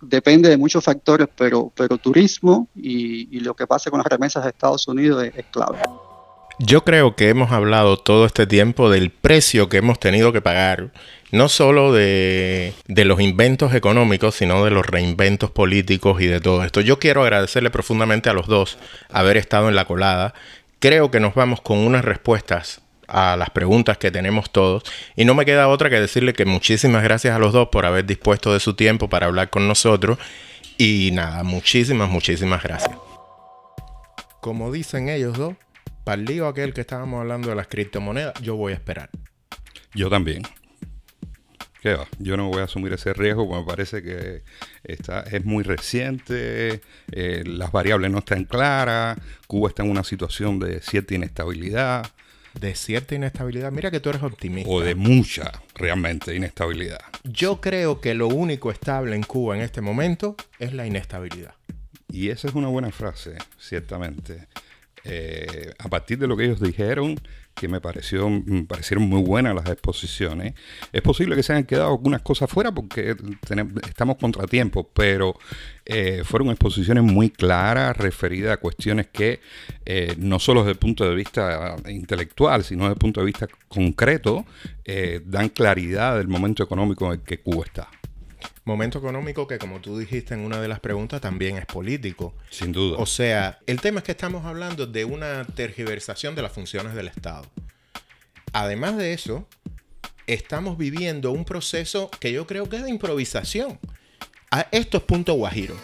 [0.00, 4.50] depende de muchos factores, pero, pero turismo y, lo que pase con las remesas de
[4.50, 5.78] Estados Unidos es, clave.
[6.64, 10.92] Yo creo que hemos hablado todo este tiempo del precio que hemos tenido que pagar,
[11.32, 16.62] no solo de, de, los inventos económicos, sino de los reinventos políticos y de todo
[16.62, 16.80] esto.
[16.80, 18.78] Yo quiero agradecerle profundamente a los dos
[19.10, 20.34] haber estado en la colada.
[20.78, 24.84] Creo que nos vamos con unas respuestas a las preguntas que tenemos todos.
[25.16, 28.06] Y no me queda otra que decirle que muchísimas gracias a los dos por haber
[28.06, 30.16] dispuesto de su tiempo para hablar con nosotros.
[30.78, 32.96] Y nada, muchísimas, muchísimas gracias.
[34.40, 35.54] Como dicen ellos dos,
[36.04, 39.10] para el lío aquel que estábamos hablando de las criptomonedas, yo voy a esperar.
[39.94, 40.42] Yo también.
[41.80, 42.06] ¿Qué va?
[42.18, 44.42] Yo no voy a asumir ese riesgo, porque me parece que
[44.84, 46.80] está, es muy reciente,
[47.10, 52.06] eh, las variables no están claras, Cuba está en una situación de cierta inestabilidad
[52.58, 53.72] de cierta inestabilidad.
[53.72, 54.70] Mira que tú eres optimista.
[54.70, 57.00] O de mucha, realmente, inestabilidad.
[57.24, 61.54] Yo creo que lo único estable en Cuba en este momento es la inestabilidad.
[62.10, 64.48] Y esa es una buena frase, ciertamente.
[65.04, 67.16] Eh, a partir de lo que ellos dijeron,
[67.54, 70.54] que me pareció me parecieron muy buenas las exposiciones.
[70.92, 73.16] Es posible que se hayan quedado algunas cosas fuera porque
[73.86, 75.38] estamos contratiempos, pero
[75.84, 79.40] eh, fueron exposiciones muy claras referidas a cuestiones que
[79.84, 83.48] eh, no solo desde el punto de vista intelectual, sino desde el punto de vista
[83.68, 84.46] concreto,
[85.24, 87.88] dan claridad del momento económico en el que Cuba está.
[88.64, 92.32] Momento económico que, como tú dijiste en una de las preguntas, también es político.
[92.48, 92.96] Sin duda.
[92.98, 97.08] O sea, el tema es que estamos hablando de una tergiversación de las funciones del
[97.08, 97.44] Estado.
[98.52, 99.48] Además de eso,
[100.28, 103.80] estamos viviendo un proceso que yo creo que es de improvisación.
[104.52, 105.74] A estos puntos guajiro.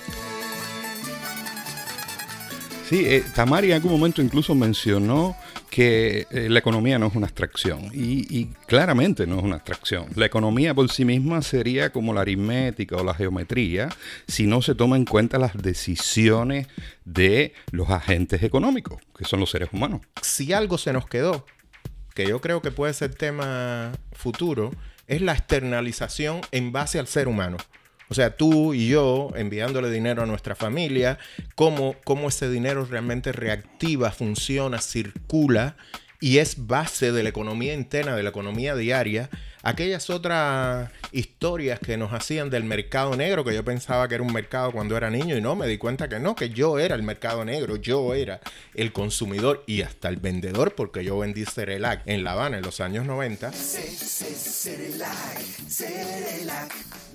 [2.88, 5.36] Sí, eh, Tamari en algún momento incluso mencionó
[5.78, 10.06] que eh, la economía no es una abstracción y, claramente no es una abstracción.
[10.16, 13.88] La economía por sí misma sería como la aritmética o la geometría
[14.26, 16.66] si no se toma en cuenta las decisiones
[17.04, 20.00] de los agentes económicos, que son los seres humanos.
[20.20, 21.46] Si algo se nos quedó,
[22.12, 24.72] que yo creo que puede ser tema futuro,
[25.06, 27.56] es la externalización en base al ser humano.
[28.08, 31.18] O sea, tú y yo enviándole dinero a nuestra familia,
[31.54, 35.76] cómo, cómo ese dinero realmente reactiva, funciona, circula
[36.20, 39.30] y es base de la economía interna, de la economía diaria.
[39.62, 44.32] Aquellas otras historias que nos hacían del mercado negro, que yo pensaba que era un
[44.32, 47.02] mercado cuando era niño y no, me di cuenta que no, que yo era el
[47.02, 48.40] mercado negro, yo era
[48.74, 52.80] el consumidor y hasta el vendedor, porque yo vendí Cerelac en La Habana en los
[52.80, 53.50] años 90.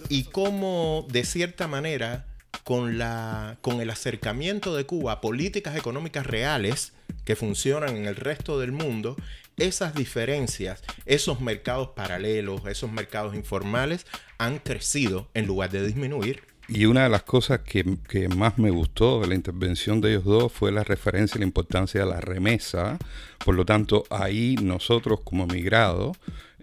[0.09, 2.25] Y cómo, de cierta manera,
[2.63, 6.93] con, la, con el acercamiento de Cuba a políticas económicas reales
[7.25, 9.15] que funcionan en el resto del mundo,
[9.57, 14.05] esas diferencias, esos mercados paralelos, esos mercados informales
[14.37, 16.43] han crecido en lugar de disminuir.
[16.69, 20.23] Y una de las cosas que, que, más me gustó de la intervención de ellos
[20.23, 22.97] dos fue la referencia a la importancia de la remesa.
[23.43, 26.17] Por lo tanto, ahí nosotros como emigrados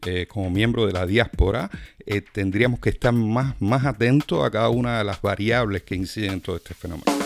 [0.06, 1.70] eh, como miembro de la diáspora,
[2.06, 6.32] eh, tendríamos que estar más, más atentos a cada una de las variables que inciden
[6.32, 7.19] en todo este fenómeno.